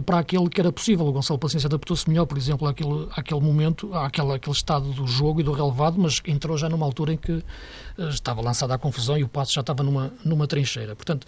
para 0.04 0.18
aquele 0.18 0.48
que 0.48 0.60
era 0.60 0.72
possível. 0.72 1.06
O 1.06 1.12
Gonçalo 1.12 1.38
Paciência 1.38 1.68
adaptou-se 1.68 2.08
melhor, 2.08 2.26
por 2.26 2.36
exemplo, 2.36 2.66
àquele, 2.66 3.08
àquele 3.12 3.40
momento, 3.40 3.92
àquele, 3.94 4.32
àquele 4.32 4.54
estado 4.54 4.90
do 4.92 5.06
jogo 5.06 5.40
e 5.40 5.42
do 5.42 5.52
relevado, 5.52 5.98
mas 5.98 6.20
entrou 6.26 6.58
já 6.58 6.68
numa 6.68 6.84
altura 6.84 7.12
em 7.12 7.16
que 7.16 7.32
uh, 7.32 8.08
estava 8.08 8.40
lançada 8.40 8.74
a 8.74 8.78
confusão 8.78 9.16
e 9.16 9.22
o 9.22 9.28
passo 9.28 9.52
já 9.52 9.60
estava 9.60 9.82
numa, 9.82 10.12
numa 10.24 10.46
trincheira. 10.46 10.96
Portanto, 10.96 11.26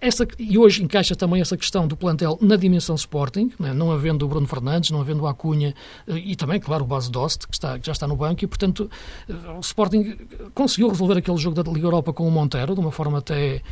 essa, 0.00 0.26
e 0.38 0.56
hoje 0.56 0.84
encaixa 0.84 1.16
também 1.16 1.40
essa 1.40 1.56
questão 1.56 1.86
do 1.86 1.96
plantel 1.96 2.38
na 2.40 2.56
dimensão 2.56 2.94
Sporting, 2.94 3.52
né, 3.58 3.72
não 3.72 3.90
havendo 3.90 4.24
o 4.24 4.28
Bruno 4.28 4.46
Fernandes, 4.46 4.90
não 4.90 5.00
havendo 5.00 5.24
o 5.24 5.26
Acunha 5.26 5.74
uh, 6.06 6.16
e 6.16 6.36
também, 6.36 6.60
claro, 6.60 6.84
o 6.84 6.86
Base 6.86 7.10
Dost, 7.10 7.46
que, 7.46 7.54
está, 7.54 7.78
que 7.78 7.86
já 7.86 7.92
está 7.92 8.06
no 8.06 8.16
banco, 8.16 8.44
e 8.44 8.46
portanto 8.46 8.88
uh, 9.28 9.56
o 9.56 9.60
Sporting 9.60 10.16
conseguiu 10.54 10.88
resolver 10.88 11.18
aquele 11.18 11.36
jogo 11.38 11.60
da 11.60 11.70
Liga 11.70 11.86
Europa 11.86 12.12
com 12.12 12.26
o 12.26 12.30
Montero 12.30 12.74
de 12.74 12.80
uma 12.80 12.92
forma 12.92 13.18
até 13.18 13.62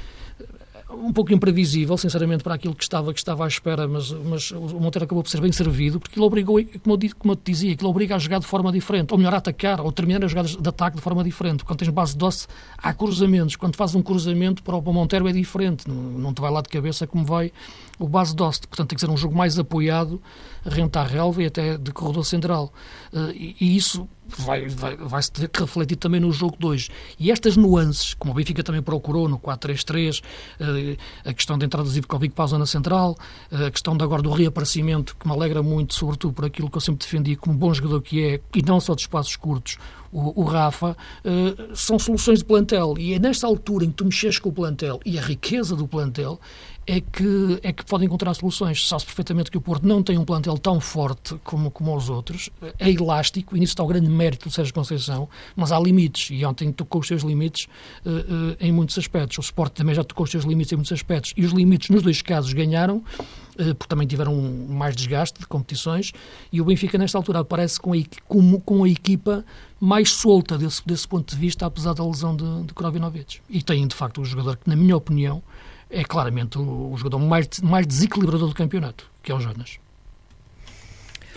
um 0.90 1.12
pouco 1.12 1.32
imprevisível, 1.32 1.96
sinceramente, 1.98 2.42
para 2.42 2.54
aquilo 2.54 2.74
que 2.74 2.82
estava, 2.82 3.12
que 3.12 3.18
estava 3.18 3.44
à 3.44 3.48
espera, 3.48 3.86
mas, 3.86 4.10
mas 4.10 4.50
o 4.50 4.80
Monteiro 4.80 5.04
acabou 5.04 5.22
por 5.22 5.28
ser 5.28 5.40
bem 5.40 5.52
servido, 5.52 6.00
porque 6.00 6.18
ele 6.18 6.24
obrigou, 6.24 6.58
como 6.82 6.96
eu, 6.96 7.10
como 7.18 7.32
eu 7.32 7.36
te 7.36 7.52
dizia, 7.52 7.76
que 7.76 7.82
ele 7.82 7.90
obriga 7.90 8.16
a 8.16 8.18
jogar 8.18 8.38
de 8.38 8.46
forma 8.46 8.72
diferente, 8.72 9.12
ou 9.12 9.18
melhor, 9.18 9.34
a 9.34 9.36
atacar, 9.36 9.80
ou 9.80 9.92
terminar 9.92 10.24
as 10.24 10.30
jogadas 10.30 10.56
de 10.56 10.68
ataque 10.68 10.96
de 10.96 11.02
forma 11.02 11.22
diferente. 11.22 11.64
Quando 11.64 11.78
tens 11.78 11.90
base 11.90 12.16
doce, 12.16 12.46
há 12.76 12.92
cruzamentos. 12.94 13.56
Quando 13.56 13.76
fazes 13.76 13.94
um 13.94 14.02
cruzamento 14.02 14.62
para 14.62 14.76
o 14.76 14.92
Monteiro 14.92 15.28
é 15.28 15.32
diferente, 15.32 15.86
não, 15.86 15.94
não 15.94 16.32
te 16.32 16.40
vai 16.40 16.50
lá 16.50 16.62
de 16.62 16.68
cabeça 16.68 17.06
como 17.06 17.24
vai 17.24 17.52
o 17.98 18.08
base 18.08 18.34
doce. 18.34 18.60
Portanto, 18.60 18.88
tem 18.88 18.96
que 18.96 19.00
ser 19.00 19.10
um 19.10 19.16
jogo 19.16 19.36
mais 19.36 19.58
apoiado, 19.58 20.22
renta 20.64 21.00
à 21.00 21.04
relva 21.04 21.42
e 21.42 21.46
até 21.46 21.76
de 21.76 21.92
corredor 21.92 22.24
central. 22.24 22.72
Uh, 23.12 23.30
e, 23.32 23.56
e 23.60 23.76
isso 23.76 24.08
vai, 24.36 24.68
vai, 24.68 24.96
vai 24.96 25.22
se 25.22 25.32
ter 25.32 25.48
que 25.48 25.60
refletir 25.60 25.96
também 25.96 26.20
no 26.20 26.32
jogo 26.32 26.56
2. 26.58 26.88
E 27.18 27.30
estas 27.30 27.56
nuances, 27.56 28.14
como 28.14 28.32
o 28.32 28.34
Benfica 28.34 28.62
também 28.62 28.82
procurou 28.82 29.28
no 29.28 29.38
4-3-3, 29.38 30.22
eh, 30.60 30.96
a 31.24 31.32
questão 31.32 31.58
da 31.58 31.64
entrada 31.64 31.88
de 31.88 31.94
Zivkovic 31.94 32.34
para 32.34 32.44
a 32.44 32.48
zona 32.48 32.66
central, 32.66 33.16
eh, 33.50 33.66
a 33.66 33.70
questão 33.70 33.96
de 33.96 34.04
agora 34.04 34.22
do 34.22 34.30
reaparecimento, 34.30 35.16
que 35.16 35.26
me 35.26 35.32
alegra 35.32 35.62
muito, 35.62 35.94
sobretudo 35.94 36.34
por 36.34 36.44
aquilo 36.44 36.70
que 36.70 36.76
eu 36.76 36.80
sempre 36.80 37.04
defendi 37.04 37.36
como 37.36 37.56
bom 37.56 37.72
jogador 37.72 38.02
que 38.02 38.22
é, 38.22 38.40
e 38.54 38.62
não 38.62 38.80
só 38.80 38.94
de 38.94 39.02
espaços 39.02 39.36
curtos, 39.36 39.78
o, 40.12 40.42
o 40.42 40.44
Rafa, 40.44 40.96
uh, 41.24 41.76
são 41.76 41.98
soluções 41.98 42.38
de 42.38 42.44
plantel. 42.44 42.94
E 42.98 43.14
é 43.14 43.18
nesta 43.18 43.46
altura 43.46 43.84
em 43.84 43.90
que 43.90 43.96
tu 43.96 44.04
mexes 44.04 44.38
com 44.38 44.48
o 44.48 44.52
plantel 44.52 45.00
e 45.04 45.18
a 45.18 45.22
riqueza 45.22 45.76
do 45.76 45.86
plantel 45.86 46.40
é 46.88 47.02
que, 47.02 47.60
é 47.62 47.70
que 47.70 47.84
pode 47.84 48.06
encontrar 48.06 48.32
soluções. 48.32 48.88
Sabe-se 48.88 49.04
perfeitamente 49.04 49.50
que 49.50 49.58
o 49.58 49.60
Porto 49.60 49.86
não 49.86 50.02
tem 50.02 50.16
um 50.16 50.24
plantel 50.24 50.56
tão 50.56 50.80
forte 50.80 51.38
como, 51.44 51.70
como 51.70 51.94
os 51.94 52.08
outros, 52.08 52.48
é 52.78 52.90
elástico, 52.90 53.54
e 53.54 53.60
nisso 53.60 53.72
está 53.72 53.82
o 53.82 53.86
grande 53.86 54.08
mérito 54.08 54.48
do 54.48 54.54
Sérgio 54.54 54.72
Conceição, 54.72 55.28
mas 55.54 55.70
há 55.70 55.78
limites, 55.78 56.30
e 56.30 56.42
ontem 56.46 56.72
tocou 56.72 57.02
os 57.02 57.06
seus 57.06 57.22
limites 57.22 57.66
uh, 58.06 58.08
uh, 58.08 58.56
em 58.58 58.72
muitos 58.72 58.96
aspectos. 58.96 59.36
O 59.36 59.42
Sport 59.42 59.74
também 59.74 59.94
já 59.94 60.02
tocou 60.02 60.24
os 60.24 60.30
seus 60.30 60.44
limites 60.44 60.72
em 60.72 60.76
muitos 60.76 60.90
aspectos, 60.90 61.34
e 61.36 61.44
os 61.44 61.52
limites 61.52 61.90
nos 61.90 62.02
dois 62.02 62.22
casos 62.22 62.54
ganharam, 62.54 62.96
uh, 62.96 63.74
porque 63.74 63.88
também 63.88 64.06
tiveram 64.06 64.34
mais 64.66 64.96
desgaste 64.96 65.38
de 65.40 65.46
competições, 65.46 66.12
e 66.50 66.58
o 66.58 66.64
Benfica 66.64 66.96
nesta 66.96 67.18
altura 67.18 67.40
aparece 67.40 67.78
com 67.78 67.92
a, 67.92 67.98
com, 68.26 68.58
com 68.60 68.84
a 68.84 68.88
equipa 68.88 69.44
mais 69.78 70.10
solta 70.10 70.56
desse, 70.56 70.80
desse 70.86 71.06
ponto 71.06 71.34
de 71.34 71.38
vista, 71.38 71.66
apesar 71.66 71.92
da 71.92 72.04
lesão 72.04 72.34
de, 72.34 72.62
de 72.62 72.72
Krovinovic. 72.72 73.40
E 73.50 73.62
tem, 73.62 73.86
de 73.86 73.94
facto, 73.94 74.22
um 74.22 74.24
jogador 74.24 74.56
que, 74.56 74.68
na 74.68 74.74
minha 74.74 74.96
opinião, 74.96 75.42
é 75.90 76.04
claramente 76.04 76.58
o, 76.58 76.92
o 76.92 76.96
jogador 76.96 77.18
mais, 77.18 77.48
mais 77.62 77.86
desequilibrador 77.86 78.48
do 78.48 78.54
campeonato, 78.54 79.10
que 79.22 79.32
é 79.32 79.34
o 79.34 79.40
Jonas. 79.40 79.78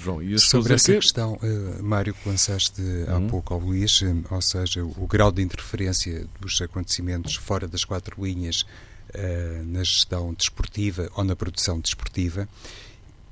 João, 0.01 0.19
Sobre 0.39 0.73
essa 0.73 0.93
que... 0.93 0.99
questão, 0.99 1.33
uh, 1.35 1.83
Mário, 1.83 2.13
que 2.13 2.27
lançaste 2.27 2.81
há 3.07 3.17
uhum. 3.17 3.27
pouco 3.27 3.53
ao 3.53 3.59
Luís, 3.59 4.01
uh, 4.01 4.23
ou 4.31 4.41
seja, 4.41 4.83
o, 4.83 5.03
o, 5.03 5.07
grau 5.07 5.31
de 5.31 5.43
interferência 5.43 6.27
dos 6.39 6.59
acontecimentos 6.59 7.35
fora 7.35 7.67
das 7.67 7.85
quatro 7.85 8.23
linhas 8.23 8.61
uh, 8.61 9.63
na 9.63 9.83
gestão 9.83 10.33
desportiva 10.33 11.07
ou 11.15 11.23
na 11.23 11.35
produção 11.35 11.79
desportiva, 11.79 12.49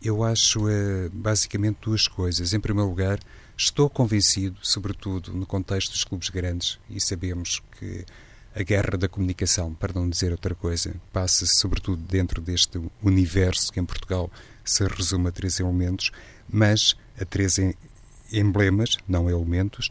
eu 0.02 0.24
acho 0.24 0.62
basicamente 1.12 1.80
duas 1.82 2.08
coisas. 2.08 2.54
Em 2.54 2.60
primeiro 2.60 2.90
lugar, 2.90 3.20
estou 3.58 3.90
convencido, 3.90 4.58
sobretudo 4.62 5.34
no 5.34 5.46
contexto 5.46 5.92
dos 5.92 6.06
clubes 6.06 6.30
grandes, 6.30 6.80
e 6.90 7.02
sabemos 7.02 7.62
que 7.78 8.06
a 8.56 8.64
guerra 8.64 8.98
da 8.98 9.08
comunicação, 9.08 9.74
para 9.74 9.94
não 9.94 10.10
dizer 10.10 10.32
outra 10.32 10.56
coisa, 10.56 10.94
passa-se 11.14 11.60
sobretudo 11.60 12.02
dentro 12.04 12.42
deste 12.42 12.82
universo 13.02 13.72
que 13.72 13.80
em 13.80 13.86
Portugal 13.86 14.30
se 14.66 14.86
resume 14.88 15.30
a 15.30 15.32
três 15.32 15.60
elementos, 15.60 16.12
mas 16.50 16.96
a 17.20 17.26
três 17.26 17.58
emblemas, 18.32 18.98
não 19.08 19.30
elementos, 19.30 19.90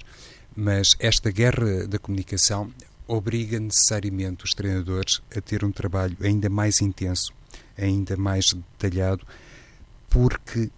mas 0.56 0.96
esta 0.98 1.30
guerra 1.30 1.86
da 1.86 1.98
comunicação 1.98 2.72
obriga 3.06 3.58
necessariamente 3.58 4.44
os 4.44 4.52
treinadores 4.52 5.22
a 5.34 5.40
ter 5.40 5.64
um 5.64 5.72
trabalho 5.72 6.16
ainda 6.20 6.50
mais 6.50 6.82
intenso, 6.82 7.32
ainda 7.76 8.16
mais 8.16 8.52
detalhado, 8.52 9.26
porque 10.10 10.70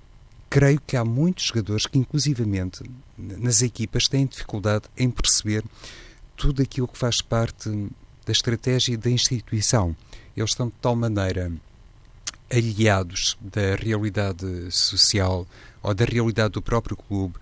creio 0.48 0.80
que 0.86 0.96
há 0.96 1.04
muitos 1.04 1.46
jogadores 1.46 1.86
que, 1.86 1.98
inclusivamente, 1.98 2.82
nas 3.16 3.62
equipas, 3.62 4.08
têm 4.08 4.26
dificuldade 4.26 4.84
em 4.96 5.10
perceber 5.10 5.64
tudo 6.40 6.62
aquilo 6.62 6.88
que 6.88 6.96
faz 6.96 7.20
parte 7.20 7.68
da 8.24 8.32
estratégia 8.32 8.96
da 8.96 9.10
instituição. 9.10 9.94
Eles 10.34 10.52
estão 10.52 10.68
de 10.68 10.74
tal 10.80 10.96
maneira 10.96 11.52
aliados 12.50 13.36
da 13.38 13.76
realidade 13.76 14.46
social 14.70 15.46
ou 15.82 15.92
da 15.92 16.06
realidade 16.06 16.54
do 16.54 16.62
próprio 16.62 16.96
clube, 16.96 17.34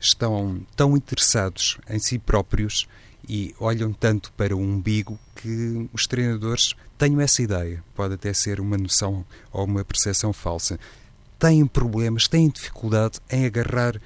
estão 0.00 0.58
tão 0.74 0.96
interessados 0.96 1.76
em 1.86 1.98
si 1.98 2.18
próprios 2.18 2.88
e 3.28 3.54
olham 3.60 3.92
tanto 3.92 4.32
para 4.32 4.56
o 4.56 4.60
umbigo 4.60 5.18
que 5.34 5.86
os 5.92 6.06
treinadores 6.06 6.74
têm 6.96 7.20
essa 7.20 7.42
ideia. 7.42 7.84
Pode 7.94 8.14
até 8.14 8.32
ser 8.32 8.58
uma 8.58 8.78
noção 8.78 9.22
ou 9.52 9.66
uma 9.66 9.84
percepção 9.84 10.32
falsa. 10.32 10.80
Têm 11.38 11.66
problemas, 11.66 12.26
têm 12.26 12.48
dificuldade 12.48 13.18
em 13.30 13.44
agarrar 13.44 14.00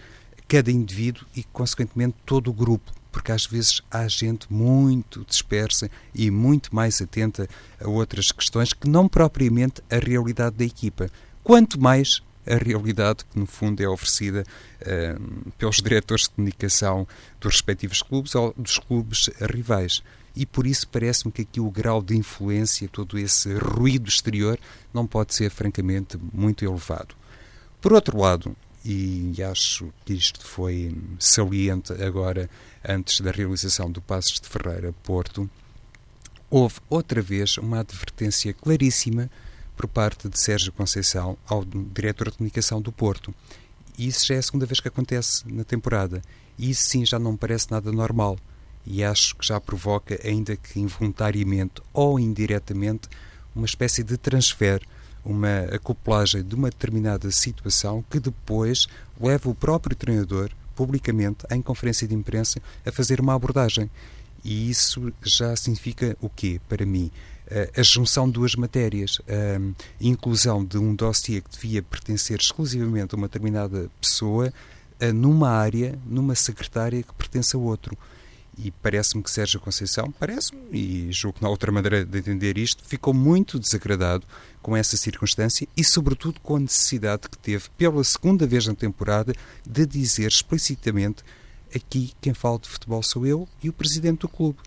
cada 0.49 0.73
indivíduo 0.73 1.25
e, 1.37 1.45
consequentemente, 1.45 2.17
todo 2.27 2.51
o 2.51 2.53
grupo 2.53 3.00
porque 3.11 3.33
às 3.33 3.47
vezes 3.47 3.83
há 3.91 4.07
gente 4.09 4.53
muito 4.53 5.25
dispersa 5.29 5.91
e 6.15 6.31
muito 6.31 6.75
mais 6.75 7.01
atenta 7.01 7.49
a 7.83 7.89
outras 7.89 8.33
questões 8.33 8.73
que 8.73 8.89
não 8.89 9.09
propriamente 9.09 9.83
a 9.91 9.97
realidade 9.97 10.57
da 10.57 10.65
equipa. 10.65 11.11
Quanto 11.43 11.81
mais 11.81 12.23
a 12.47 12.57
realidade 12.57 13.25
que, 13.25 13.39
no 13.39 13.47
fundo, 13.47 13.83
é 13.83 13.89
oferecida 13.89 14.45
uh, 14.83 15.51
pelos 15.59 15.77
diretores 15.77 16.25
de 16.25 16.31
comunicação 16.31 17.07
dos 17.41 17.55
respectivos 17.55 18.03
clubes 18.03 18.35
ou 18.35 18.55
dos 18.57 18.79
clubes 18.79 19.31
rivais. 19.41 20.03
E 20.35 20.47
por 20.47 20.67
isso 20.67 20.89
parece-me 20.89 21.33
que 21.33 21.43
aqui 21.43 21.61
o 21.61 21.71
grau 21.71 22.03
de 22.03 22.17
influência, 22.17 22.89
todo 22.89 23.19
esse 23.19 23.53
ruído 23.55 24.09
exterior, 24.09 24.59
não 24.95 25.07
pode 25.07 25.35
ser, 25.35 25.51
francamente, 25.51 26.19
muito 26.33 26.65
elevado. 26.65 27.15
Por 27.81 27.93
outro 27.93 28.19
lado, 28.19 28.57
e 28.85 29.35
acho 29.43 29.93
que 30.05 30.15
isto 30.15 30.45
foi 30.47 30.97
saliente 31.19 31.93
agora, 32.03 32.49
antes 32.87 33.21
da 33.21 33.31
realização 33.31 33.91
do 33.91 34.01
Passos 34.01 34.41
de 34.41 34.49
Ferreira 34.49 34.93
Porto, 35.03 35.49
houve 36.49 36.77
outra 36.89 37.23
vez 37.23 37.57
uma 37.59 37.81
advertência 37.81 38.53
claríssima 38.53 39.31
por 39.77 39.87
parte 39.87 40.29
de 40.29 40.41
Sérgio 40.41 40.73
Conceição 40.73 41.39
ao 41.47 41.65
diretor 41.65 42.31
de 42.31 42.37
comunicação 42.37 42.81
do 42.81 42.93
Porto. 42.93 43.35
E 43.97 44.07
isso 44.09 44.27
já 44.27 44.35
é 44.35 44.39
a 44.39 44.43
segunda 44.43 44.67
vez 44.67 44.81
que 44.81 44.89
acontece 44.89 45.43
na 45.47 45.65
temporada. 45.65 46.23
E 46.59 46.71
isso 46.71 46.89
sim 46.89 47.05
já 47.05 47.19
não 47.19 47.33
me 47.33 47.39
parece 47.39 47.71
nada 47.71 47.93
normal. 47.93 48.39
E 48.85 49.05
acho 49.05 49.37
que 49.37 49.47
já 49.47 49.61
provoca, 49.61 50.19
ainda 50.25 50.57
que 50.57 50.81
involuntariamente 50.81 51.83
ou 51.93 52.19
indiretamente, 52.19 53.09
uma 53.55 53.67
espécie 53.67 54.03
de 54.03 54.17
transfer 54.17 54.83
uma 55.25 55.61
acoplagem 55.73 56.43
de 56.43 56.55
uma 56.55 56.71
determinada 56.71 57.31
situação 57.31 58.05
que 58.09 58.19
depois 58.19 58.87
leva 59.21 59.51
o 59.51 59.55
próprio 59.55 59.97
treinador, 59.97 60.51
publicamente, 60.81 61.45
em 61.51 61.61
conferência 61.61 62.09
de 62.09 62.15
imprensa, 62.15 62.59
a 62.87 62.91
fazer 62.91 63.21
uma 63.21 63.35
abordagem. 63.35 63.91
E 64.43 64.71
isso 64.71 65.13
já 65.23 65.55
significa 65.55 66.17
o 66.23 66.31
quê, 66.31 66.59
para 66.71 66.87
mim? 66.87 67.11
A 67.77 67.83
junção 67.83 68.25
de 68.27 68.33
duas 68.33 68.55
matérias, 68.55 69.21
a 69.29 69.61
inclusão 70.01 70.65
de 70.65 70.79
um 70.79 70.95
dossiê 70.95 71.43
que 71.43 71.51
devia 71.51 71.83
pertencer 71.83 72.39
exclusivamente 72.41 73.15
a 73.15 73.19
uma 73.19 73.29
determinada 73.29 73.91
pessoa 74.01 74.51
numa 75.15 75.51
área, 75.51 75.99
numa 76.07 76.35
secretária 76.35 77.03
que 77.03 77.13
pertence 77.13 77.55
a 77.55 77.59
outro 77.59 77.95
e 78.63 78.71
parece-me 78.71 79.23
que 79.23 79.31
Sérgio 79.31 79.59
Conceição, 79.59 80.13
parece-me, 80.13 80.61
e 80.71 81.13
julgo 81.13 81.39
que 81.39 81.43
não 81.43 81.49
há 81.49 81.51
outra 81.51 81.73
maneira 81.73 82.05
de 82.05 82.19
entender 82.19 82.59
isto, 82.59 82.85
ficou 82.85 83.15
muito 83.15 83.59
desagradado 83.59 84.27
com 84.61 84.77
essa 84.77 84.99
circunstância 84.99 85.67
e, 85.75 85.83
sobretudo, 85.83 86.39
com 86.41 86.57
a 86.57 86.61
necessidade 86.61 87.29
que 87.31 87.39
teve, 87.39 87.71
pela 87.79 88.05
segunda 88.05 88.47
vez 88.47 88.67
na 88.67 88.75
temporada, 88.75 89.33
de 89.67 89.87
dizer 89.87 90.29
explicitamente 90.29 91.25
aqui 91.75 92.13
quem 92.21 92.35
fala 92.35 92.59
de 92.59 92.69
futebol 92.69 93.03
sou 93.03 93.27
eu 93.27 93.49
e 93.63 93.71
o 93.71 93.73
presidente 93.73 94.21
do 94.21 94.29
clube. 94.29 94.59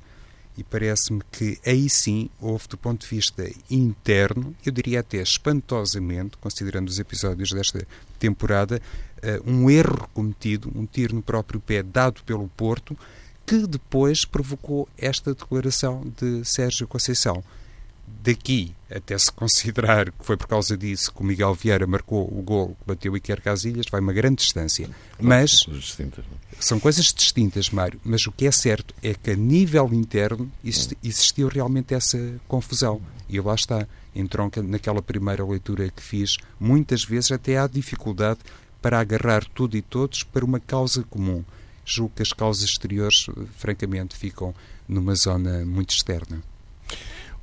e 0.56 0.64
parece-me 0.64 1.22
que 1.32 1.58
aí 1.66 1.90
sim 1.90 2.30
houve, 2.40 2.68
do 2.68 2.78
ponto 2.78 3.02
de 3.02 3.08
vista 3.08 3.50
interno, 3.70 4.56
eu 4.64 4.72
diria 4.72 5.00
até 5.00 5.18
espantosamente, 5.18 6.38
considerando 6.38 6.90
os 6.90 7.00
episódios 7.00 7.52
desta 7.52 7.88
temporada, 8.20 8.80
uh, 9.18 9.52
um 9.52 9.70
erro 9.70 10.08
cometido, 10.14 10.72
um 10.76 10.86
tiro 10.86 11.16
no 11.16 11.24
próprio 11.24 11.60
pé 11.60 11.82
dado 11.82 12.24
pelo 12.24 12.48
Porto, 12.50 12.96
que 13.46 13.68
depois 13.68 14.26
provocou 14.26 14.88
esta 14.98 15.34
declaração 15.34 16.12
de 16.20 16.44
Sérgio 16.46 16.88
Conceição. 16.88 17.44
Daqui 18.22 18.74
até 18.90 19.18
se 19.18 19.32
considerar 19.32 20.12
que 20.12 20.26
foi 20.26 20.38
por 20.38 20.48
causa 20.48 20.78
disso 20.78 21.14
que 21.14 21.22
o 21.22 21.26
Miguel 21.26 21.54
Vieira 21.54 21.86
marcou 21.86 22.26
o 22.26 22.42
gol 22.42 22.70
que 22.70 22.88
bateu 22.88 23.18
Iker 23.18 23.42
Casilhas, 23.42 23.88
vai 23.92 24.00
uma 24.00 24.14
grande 24.14 24.38
distância. 24.38 24.90
Mas 25.20 25.66
é? 26.00 26.08
são 26.60 26.80
coisas 26.80 27.12
distintas, 27.14 27.70
Mário. 27.70 28.00
Mas 28.04 28.26
o 28.26 28.32
que 28.32 28.46
é 28.46 28.52
certo 28.52 28.94
é 29.04 29.14
que 29.14 29.32
a 29.32 29.36
nível 29.36 29.90
interno 29.94 30.50
existiu 30.64 31.48
realmente 31.48 31.94
essa 31.94 32.18
confusão. 32.48 33.02
E 33.28 33.40
lá 33.42 33.56
está, 33.56 33.88
entronca 34.16 34.62
naquela 34.62 35.02
primeira 35.02 35.46
leitura 35.46 35.90
que 35.90 36.02
fiz, 36.02 36.38
muitas 36.60 37.04
vezes 37.04 37.32
até 37.32 37.58
há 37.58 37.68
dificuldade 37.68 38.40
para 38.82 39.00
agarrar 39.00 39.44
tudo 39.54 39.76
e 39.76 39.82
todos 39.82 40.24
para 40.24 40.46
uma 40.46 40.60
causa 40.60 41.04
comum. 41.04 41.44
Julgo 41.86 42.14
que 42.16 42.22
as 42.22 42.32
causas 42.32 42.64
exteriores, 42.64 43.28
francamente, 43.58 44.16
ficam 44.16 44.54
numa 44.88 45.16
zona 45.16 45.66
muito 45.66 45.92
externa. 45.92 46.42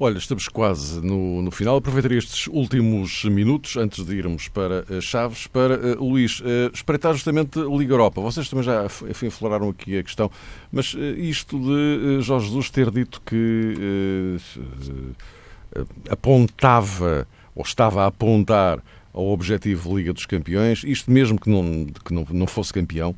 Olha, 0.02 0.16
estamos 0.16 0.48
quase 0.48 0.98
no, 1.02 1.42
no 1.42 1.50
final. 1.50 1.76
Aproveitaria 1.76 2.16
estes 2.16 2.46
últimos 2.46 3.22
minutos, 3.24 3.76
antes 3.76 4.02
de 4.02 4.16
irmos 4.16 4.48
para 4.48 4.82
uh, 4.88 5.02
Chaves, 5.02 5.46
para, 5.46 5.76
uh, 5.76 6.02
Luís, 6.02 6.40
uh, 6.40 6.72
espreitar 6.72 7.12
justamente 7.12 7.58
a 7.58 7.64
Liga 7.64 7.92
Europa. 7.92 8.18
Vocês 8.18 8.48
também 8.48 8.64
já 8.64 8.86
afloraram 8.86 9.68
aqui 9.68 9.98
a 9.98 10.02
questão, 10.02 10.30
mas 10.72 10.96
isto 11.18 11.58
de 11.58 12.22
Jorge 12.22 12.46
Jesus 12.46 12.70
ter 12.70 12.90
dito 12.90 13.20
que 13.26 14.38
apontava, 16.08 17.28
ou 17.54 17.62
estava 17.62 18.04
a 18.04 18.06
apontar 18.06 18.82
ao 19.12 19.26
objetivo 19.26 19.98
Liga 19.98 20.14
dos 20.14 20.24
Campeões, 20.24 20.82
isto 20.82 21.10
mesmo 21.10 21.38
que 21.38 21.50
não, 21.50 21.86
que 21.86 22.14
não, 22.14 22.26
não 22.30 22.46
fosse 22.46 22.72
campeão, 22.72 23.14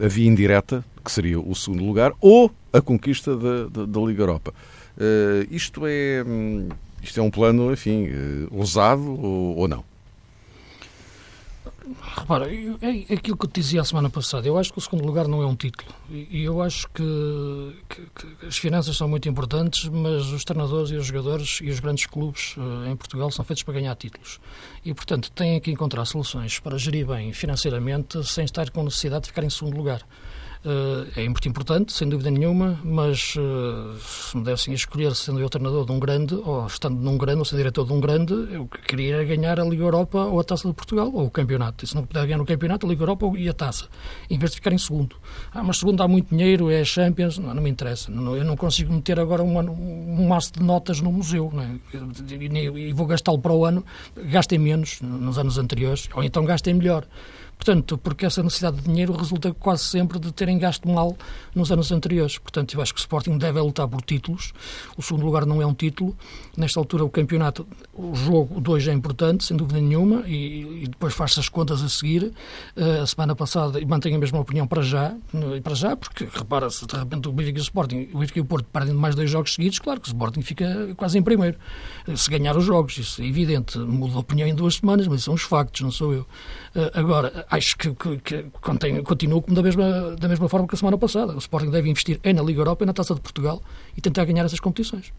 a 0.00 0.08
via 0.08 0.28
indireta, 0.28 0.84
que 1.04 1.10
seria 1.10 1.40
o 1.40 1.54
segundo 1.54 1.84
lugar, 1.84 2.12
ou 2.20 2.50
a 2.72 2.80
conquista 2.80 3.36
da, 3.36 3.64
da, 3.68 3.86
da 3.86 4.00
Liga 4.00 4.22
Europa. 4.22 4.52
Uh, 4.96 5.46
isto, 5.50 5.82
é, 5.86 6.24
hum, 6.26 6.68
isto 7.02 7.20
é 7.20 7.22
um 7.22 7.30
plano, 7.30 7.72
enfim, 7.72 8.08
uh, 8.08 8.48
ousado 8.50 9.08
ou, 9.08 9.56
ou 9.56 9.68
não? 9.68 9.84
Repara, 12.16 12.46
é 12.52 13.14
aquilo 13.14 13.36
que 13.36 13.44
eu 13.44 13.48
te 13.48 13.60
dizia 13.60 13.80
a 13.80 13.84
semana 13.84 14.10
passada. 14.10 14.46
Eu 14.46 14.58
acho 14.58 14.72
que 14.72 14.78
o 14.78 14.80
segundo 14.80 15.04
lugar 15.04 15.26
não 15.28 15.42
é 15.42 15.46
um 15.46 15.54
título. 15.54 15.90
E 16.10 16.42
eu 16.42 16.60
acho 16.62 16.88
que, 16.90 17.76
que, 17.88 18.02
que, 18.14 18.46
as 18.46 18.56
finanças 18.58 18.96
são 18.96 19.08
muito 19.08 19.28
importantes, 19.28 19.88
mas 19.88 20.26
os 20.26 20.44
treinadores 20.44 20.90
e 20.90 20.96
os 20.96 21.06
jogadores 21.06 21.60
e 21.62 21.70
os 21.70 21.80
grandes 21.80 22.06
clubes 22.06 22.56
uh, 22.56 22.90
em 22.90 22.96
Portugal 22.96 23.30
são 23.30 23.44
feitos 23.44 23.62
para 23.62 23.74
ganhar 23.74 23.94
títulos. 23.96 24.40
E, 24.84 24.92
portanto, 24.94 25.30
têm 25.32 25.60
que 25.60 25.70
encontrar 25.70 26.04
soluções 26.04 26.58
para 26.58 26.78
gerir 26.78 27.06
bem 27.06 27.32
financeiramente 27.32 28.24
sem 28.26 28.44
estar 28.44 28.70
com 28.70 28.82
necessidade 28.82 29.24
de 29.24 29.28
ficar 29.28 29.44
em 29.44 29.50
segundo 29.50 29.76
lugar. 29.76 30.02
Eh, 30.64 31.24
é 31.24 31.28
muito 31.28 31.48
importante, 31.48 31.92
sem 31.92 32.08
dúvida 32.08 32.30
nenhuma, 32.30 32.78
mas 32.82 33.34
eh, 33.38 33.98
se 34.00 34.36
me 34.36 34.42
dessem 34.42 34.72
a 34.72 34.76
escolher 34.76 35.14
sendo 35.14 35.38
eu 35.38 35.48
treinador 35.48 35.86
de 35.86 35.92
um 35.92 35.98
grande, 36.00 36.34
ou 36.34 36.66
estando 36.66 37.00
num 37.00 37.16
grande, 37.16 37.38
ou 37.38 37.44
sendo 37.44 37.58
diretor 37.58 37.86
de 37.86 37.92
um 37.92 38.00
grande, 38.00 38.34
eu 38.52 38.66
queria 38.66 39.22
ganhar 39.24 39.60
a 39.60 39.64
Liga 39.64 39.84
Europa 39.84 40.24
ou 40.24 40.40
a 40.40 40.44
Taça 40.44 40.66
de 40.66 40.74
Portugal, 40.74 41.10
ou 41.12 41.26
o 41.26 41.30
campeonato. 41.30 41.84
E 41.84 41.88
se 41.88 41.94
não 41.94 42.04
puder 42.04 42.24
ganhar 42.26 42.38
no 42.38 42.46
campeonato, 42.46 42.86
a 42.86 42.88
Liga 42.88 43.02
Europa 43.02 43.26
e 43.36 43.48
a 43.48 43.52
Taça, 43.52 43.86
em 44.28 44.38
vez 44.38 44.50
de 44.50 44.56
ficar 44.56 44.72
em 44.72 44.78
segundo. 44.78 45.16
Ah, 45.52 45.62
mas 45.62 45.78
segundo 45.78 45.98
dá 45.98 46.08
muito 46.08 46.30
dinheiro, 46.30 46.70
é 46.70 46.84
Champions, 46.84 47.38
não, 47.38 47.54
não 47.54 47.62
me 47.62 47.70
interessa. 47.70 48.10
Não, 48.10 48.36
eu 48.36 48.44
não 48.44 48.56
consigo 48.56 48.92
meter 48.92 49.20
agora 49.20 49.42
um, 49.42 49.58
um 49.58 50.26
maço 50.26 50.52
de 50.52 50.62
notas 50.62 51.00
no 51.00 51.12
museu, 51.12 51.52
é? 51.60 51.96
e, 52.34 52.88
e 52.88 52.92
vou 52.92 53.06
gastá-lo 53.06 53.38
para 53.38 53.52
o 53.52 53.64
ano, 53.64 53.84
gastem 54.16 54.58
menos 54.58 55.00
nos 55.00 55.38
anos 55.38 55.56
anteriores, 55.56 56.08
ou 56.14 56.24
então 56.24 56.44
gastem 56.44 56.74
melhor. 56.74 57.06
Portanto, 57.58 57.98
porque 57.98 58.24
essa 58.24 58.42
necessidade 58.42 58.76
de 58.76 58.84
dinheiro 58.84 59.12
resulta 59.12 59.52
quase 59.52 59.82
sempre 59.84 60.18
de 60.18 60.32
terem 60.32 60.56
gasto 60.58 60.88
mal 60.88 61.16
nos 61.54 61.72
anos 61.72 61.90
anteriores. 61.90 62.38
Portanto, 62.38 62.74
eu 62.74 62.80
acho 62.80 62.94
que 62.94 63.00
o 63.00 63.02
Sporting 63.02 63.36
deve 63.36 63.60
lutar 63.60 63.88
por 63.88 64.00
títulos. 64.00 64.52
O 64.96 65.02
segundo 65.02 65.26
lugar 65.26 65.44
não 65.44 65.60
é 65.60 65.66
um 65.66 65.74
título. 65.74 66.16
Nesta 66.56 66.78
altura, 66.78 67.04
o 67.04 67.10
campeonato, 67.10 67.66
o 67.92 68.14
jogo 68.14 68.60
2 68.60 68.88
é 68.88 68.92
importante, 68.92 69.44
sem 69.44 69.56
dúvida 69.56 69.80
nenhuma, 69.80 70.22
e, 70.26 70.84
e 70.84 70.86
depois 70.88 71.14
faz-se 71.14 71.40
as 71.40 71.48
contas 71.48 71.82
a 71.82 71.88
seguir. 71.88 72.32
Uh, 72.76 73.02
a 73.02 73.06
semana 73.06 73.34
passada, 73.34 73.80
e 73.80 73.84
mantenho 73.84 74.16
a 74.16 74.18
mesma 74.18 74.38
opinião 74.38 74.66
para 74.66 74.82
já, 74.82 75.14
para 75.62 75.74
já 75.74 75.96
porque, 75.96 76.28
repara-se, 76.32 76.86
de 76.86 76.96
repente 76.96 77.28
o 77.28 77.32
Benfica 77.32 77.58
e 77.58 77.60
o 77.60 77.62
Sporting, 77.62 78.08
o 78.12 78.18
Benfica 78.18 78.38
e 78.38 78.42
o 78.42 78.44
Porto 78.44 78.66
perdem 78.72 78.94
mais 78.94 79.14
dois 79.14 79.28
jogos 79.28 79.54
seguidos, 79.54 79.78
claro 79.78 80.00
que 80.00 80.08
o 80.08 80.10
Sporting 80.10 80.42
fica 80.42 80.94
quase 80.96 81.18
em 81.18 81.22
primeiro. 81.22 81.58
Se 82.14 82.30
ganhar 82.30 82.56
os 82.56 82.64
jogos, 82.64 82.96
isso 82.98 83.20
é 83.20 83.26
evidente. 83.26 83.78
Muda 83.78 84.12
de 84.12 84.18
opinião 84.18 84.48
em 84.48 84.54
duas 84.54 84.76
semanas, 84.76 85.06
mas 85.08 85.24
são 85.24 85.34
os 85.34 85.42
factos, 85.42 85.80
não 85.80 85.90
sou 85.90 86.12
eu. 86.12 86.26
Uh, 86.78 86.90
agora, 86.94 87.44
acho 87.50 87.76
que, 87.76 87.92
que, 87.92 88.18
que 88.18 88.42
contém, 88.60 89.02
continuo 89.02 89.42
da 89.48 89.60
mesma, 89.60 90.14
da 90.14 90.28
mesma 90.28 90.48
forma 90.48 90.68
que 90.68 90.76
a 90.76 90.78
semana 90.78 90.96
passada. 90.96 91.34
O 91.34 91.38
Sporting 91.38 91.70
deve 91.70 91.90
investir 91.90 92.20
é 92.22 92.32
na 92.32 92.40
Liga 92.40 92.60
Europa 92.60 92.84
e 92.84 92.86
na 92.86 92.92
Taça 92.92 93.16
de 93.16 93.20
Portugal 93.20 93.60
e 93.96 94.00
tentar 94.00 94.24
ganhar 94.24 94.44
essas 94.44 94.60
competições. 94.60 95.12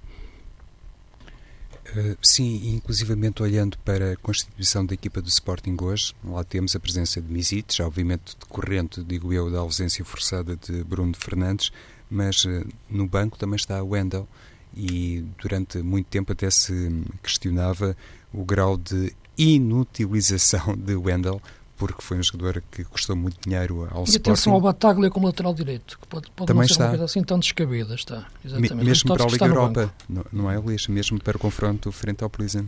Uh, 1.89 2.15
sim, 2.21 2.75
inclusivamente 2.75 3.43
olhando 3.43 3.77
para 3.79 4.13
a 4.13 4.15
constituição 4.15 4.85
da 4.85 4.93
equipa 4.93 5.21
do 5.21 5.27
Sporting 5.27 5.75
hoje, 5.81 6.13
lá 6.23 6.45
temos 6.45 6.77
a 6.77 6.79
presença 6.79 7.21
de 7.21 7.29
Misites, 7.29 7.77
obviamente 7.81 8.37
decorrente, 8.39 9.03
digo 9.03 9.33
eu, 9.33 9.51
da 9.51 9.59
ausência 9.59 10.05
forçada 10.05 10.55
de 10.55 10.81
Bruno 10.85 11.13
Fernandes, 11.13 11.73
mas 12.09 12.45
uh, 12.45 12.65
no 12.89 13.05
banco 13.05 13.37
também 13.37 13.57
está 13.57 13.83
Wendel 13.83 14.25
e 14.73 15.25
durante 15.41 15.79
muito 15.79 16.05
tempo 16.05 16.31
até 16.31 16.49
se 16.49 17.03
questionava 17.21 17.97
o 18.31 18.45
grau 18.45 18.77
de 18.77 19.11
inutilização 19.39 20.75
de 20.75 20.95
Wendel, 20.95 21.41
porque 21.77 22.01
foi 22.01 22.17
um 22.17 22.23
jogador 22.23 22.61
que 22.69 22.83
custou 22.83 23.15
muito 23.15 23.37
dinheiro 23.41 23.87
ao 23.91 24.03
e 24.03 24.09
Sporting. 24.09 24.11
E 24.11 24.17
atenção 24.17 24.53
ao 24.53 24.61
Bataglia 24.61 25.09
como 25.09 25.27
lateral 25.27 25.53
direito, 25.53 25.97
que 25.97 26.07
pode, 26.07 26.29
pode 26.31 26.47
Também 26.47 26.61
não 26.61 26.67
ser 26.67 26.73
está. 26.73 26.83
uma 26.83 26.89
coisa 26.89 27.05
assim 27.05 27.23
tão 27.23 27.39
descabida. 27.39 27.95
Está, 27.95 28.27
exatamente. 28.43 28.75
Mesmo 28.75 29.15
para 29.15 29.23
a 29.23 29.27
Liga 29.27 29.45
Europa, 29.45 29.93
não, 30.09 30.25
não 30.31 30.51
é, 30.51 30.57
Luís? 30.57 30.87
Mesmo 30.87 31.19
para 31.21 31.37
o 31.37 31.39
confronto 31.39 31.91
frente 31.91 32.23
ao 32.23 32.29
Prison. 32.29 32.65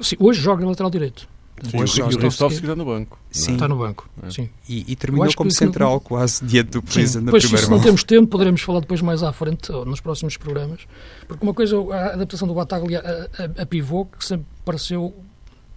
Sim, 0.00 0.16
hoje 0.18 0.40
joga 0.40 0.66
lateral 0.66 0.90
direito. 0.90 1.28
Hoje, 1.72 2.00
e 2.00 2.02
o 2.02 2.18
Ristovski 2.18 2.60
está 2.60 2.76
no 2.76 2.84
banco. 2.84 3.18
Sim. 3.30 3.54
Está 3.54 3.66
no 3.66 3.78
banco, 3.78 4.08
é. 4.22 4.30
sim. 4.30 4.50
E, 4.68 4.92
e 4.92 4.96
terminou 4.96 5.32
como 5.34 5.50
central 5.50 5.92
não... 5.92 6.00
quase 6.00 6.44
diante 6.44 6.72
do 6.72 6.82
Prison 6.82 7.22
na 7.22 7.30
pois, 7.30 7.44
primeira 7.44 7.64
se 7.64 7.70
mão. 7.70 7.78
não 7.78 7.84
temos 7.84 8.04
tempo, 8.04 8.26
poderemos 8.26 8.60
falar 8.60 8.80
depois 8.80 9.00
mais 9.00 9.22
à 9.22 9.32
frente, 9.32 9.72
nos 9.72 10.00
próximos 10.00 10.36
programas. 10.36 10.80
Porque 11.26 11.42
uma 11.42 11.54
coisa, 11.54 11.76
a 11.94 12.12
adaptação 12.12 12.46
do 12.46 12.52
Bataglia 12.52 13.00
a, 13.00 13.42
a, 13.42 13.62
a 13.62 13.66
pivô, 13.66 14.04
que 14.04 14.22
sempre 14.24 14.46
pareceu 14.66 15.14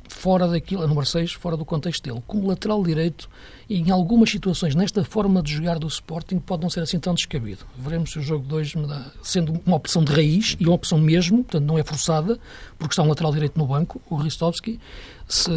fora 0.09 0.47
daquilo, 0.47 0.83
a 0.83 0.87
número 0.87 1.05
6, 1.05 1.33
fora 1.33 1.55
do 1.55 1.63
contexto 1.63 2.03
dele. 2.03 2.21
Como 2.27 2.47
lateral 2.47 2.83
direito, 2.83 3.29
e 3.69 3.79
em 3.79 3.91
algumas 3.91 4.29
situações, 4.29 4.75
nesta 4.75 5.03
forma 5.03 5.41
de 5.41 5.53
jogar 5.53 5.77
do 5.77 5.87
Sporting, 5.87 6.39
pode 6.39 6.63
não 6.63 6.69
ser 6.69 6.81
assim 6.81 6.99
tão 6.99 7.13
descabido. 7.13 7.65
Veremos 7.77 8.11
se 8.11 8.19
o 8.19 8.21
jogo 8.21 8.45
2 8.45 8.73
sendo 9.21 9.61
uma 9.65 9.77
opção 9.77 10.03
de 10.03 10.11
raiz 10.11 10.57
e 10.59 10.65
uma 10.65 10.73
opção 10.73 10.97
mesmo, 10.97 11.43
portanto 11.43 11.65
não 11.65 11.77
é 11.77 11.83
forçada, 11.83 12.39
porque 12.77 12.93
está 12.93 13.03
um 13.03 13.07
lateral 13.07 13.31
direito 13.31 13.57
no 13.57 13.67
banco, 13.67 14.01
o 14.09 14.15
Ristovski, 14.15 14.79
se, 15.27 15.51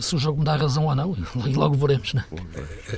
se 0.00 0.14
o 0.14 0.18
jogo 0.18 0.38
me 0.38 0.44
dá 0.44 0.54
razão 0.54 0.86
ou 0.86 0.94
não, 0.94 1.16
e 1.44 1.52
logo 1.52 1.74
veremos. 1.74 2.14
Né? 2.14 2.24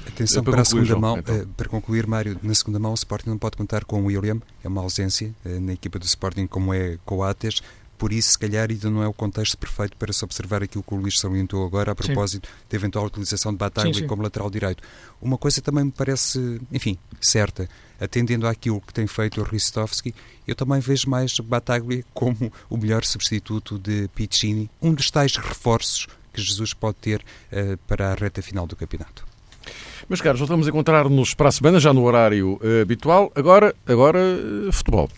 Atenção 0.07 0.43
é 0.43 0.45
para, 0.45 0.53
para 0.53 0.63
a 0.63 0.65
segunda 0.65 0.97
mão, 0.97 1.19
então. 1.19 1.35
Eh, 1.35 1.47
para 1.57 1.69
concluir, 1.69 2.07
Mário, 2.07 2.39
na 2.43 2.55
segunda 2.55 2.79
mão 2.79 2.93
o 2.93 2.95
Sporting 2.95 3.31
não 3.31 3.39
pode 3.39 3.57
contar 3.57 3.85
com 3.85 4.03
o 4.03 4.07
William, 4.07 4.41
é 4.63 4.69
uma 4.69 4.83
ausência 4.83 5.35
eh, 5.45 5.59
na 5.59 5.73
equipa 5.73 5.99
do 5.99 6.05
Sporting, 6.05 6.47
como 6.47 6.75
é 6.75 6.99
Coates 7.07 7.63
por 8.05 8.13
isso, 8.13 8.33
se 8.33 8.39
calhar, 8.39 8.69
ainda 8.71 8.91
não 8.91 9.03
é 9.03 9.09
o 9.09 9.15
contexto 9.15 9.57
perfeito 9.57 9.97
para 9.97 10.13
se 10.13 10.23
observar 10.23 10.63
aquilo 10.63 10.85
que 10.85 10.93
o 10.93 10.97
Luís 10.99 11.19
salientou 11.19 11.65
agora 11.65 11.93
a 11.93 11.95
propósito 11.95 12.47
sim. 12.47 12.55
da 12.69 12.77
eventual 12.77 13.07
utilização 13.07 13.51
de 13.51 13.57
Bataglia 13.57 14.07
como 14.07 14.23
lateral 14.23 14.51
direito. 14.51 14.83
Uma 15.23 15.39
coisa 15.39 15.63
também 15.63 15.85
me 15.85 15.91
parece, 15.91 16.61
enfim, 16.71 16.99
certa. 17.19 17.67
Atendendo 17.99 18.47
àquilo 18.47 18.79
que 18.79 18.93
tem 18.93 19.07
feito 19.07 19.41
o 19.41 19.43
Ristovski, 19.43 20.15
eu 20.47 20.55
também 20.55 20.81
vejo 20.81 21.09
mais 21.09 21.41
Bataglia 21.41 22.05
como 22.13 22.53
o 22.69 22.77
melhor 22.77 23.07
substituto 23.07 23.79
de 23.79 24.07
Piccini, 24.15 24.69
um 24.83 24.93
dos 24.93 25.11
tais 25.11 25.37
reforços 25.37 26.07
que 26.31 26.43
Jesus 26.43 26.75
pode 26.75 26.97
ter 26.97 27.25
uh, 27.51 27.79
para 27.89 28.13
a 28.13 28.15
reta 28.15 28.43
final 28.43 28.67
do 28.67 28.77
campeonato. 28.77 29.27
Meus 30.11 30.21
caros, 30.21 30.41
voltamos 30.41 30.67
a 30.67 30.69
encontrar-nos 30.69 31.33
para 31.33 31.49
a 31.49 31.53
semana, 31.53 31.81
já 31.81 31.95
no 31.95 32.05
horário 32.05 32.61
uh, 32.63 32.83
habitual. 32.83 33.33
Agora, 33.35 33.75
agora 33.87 34.19
uh, 34.19 34.71
futebol. 34.71 35.09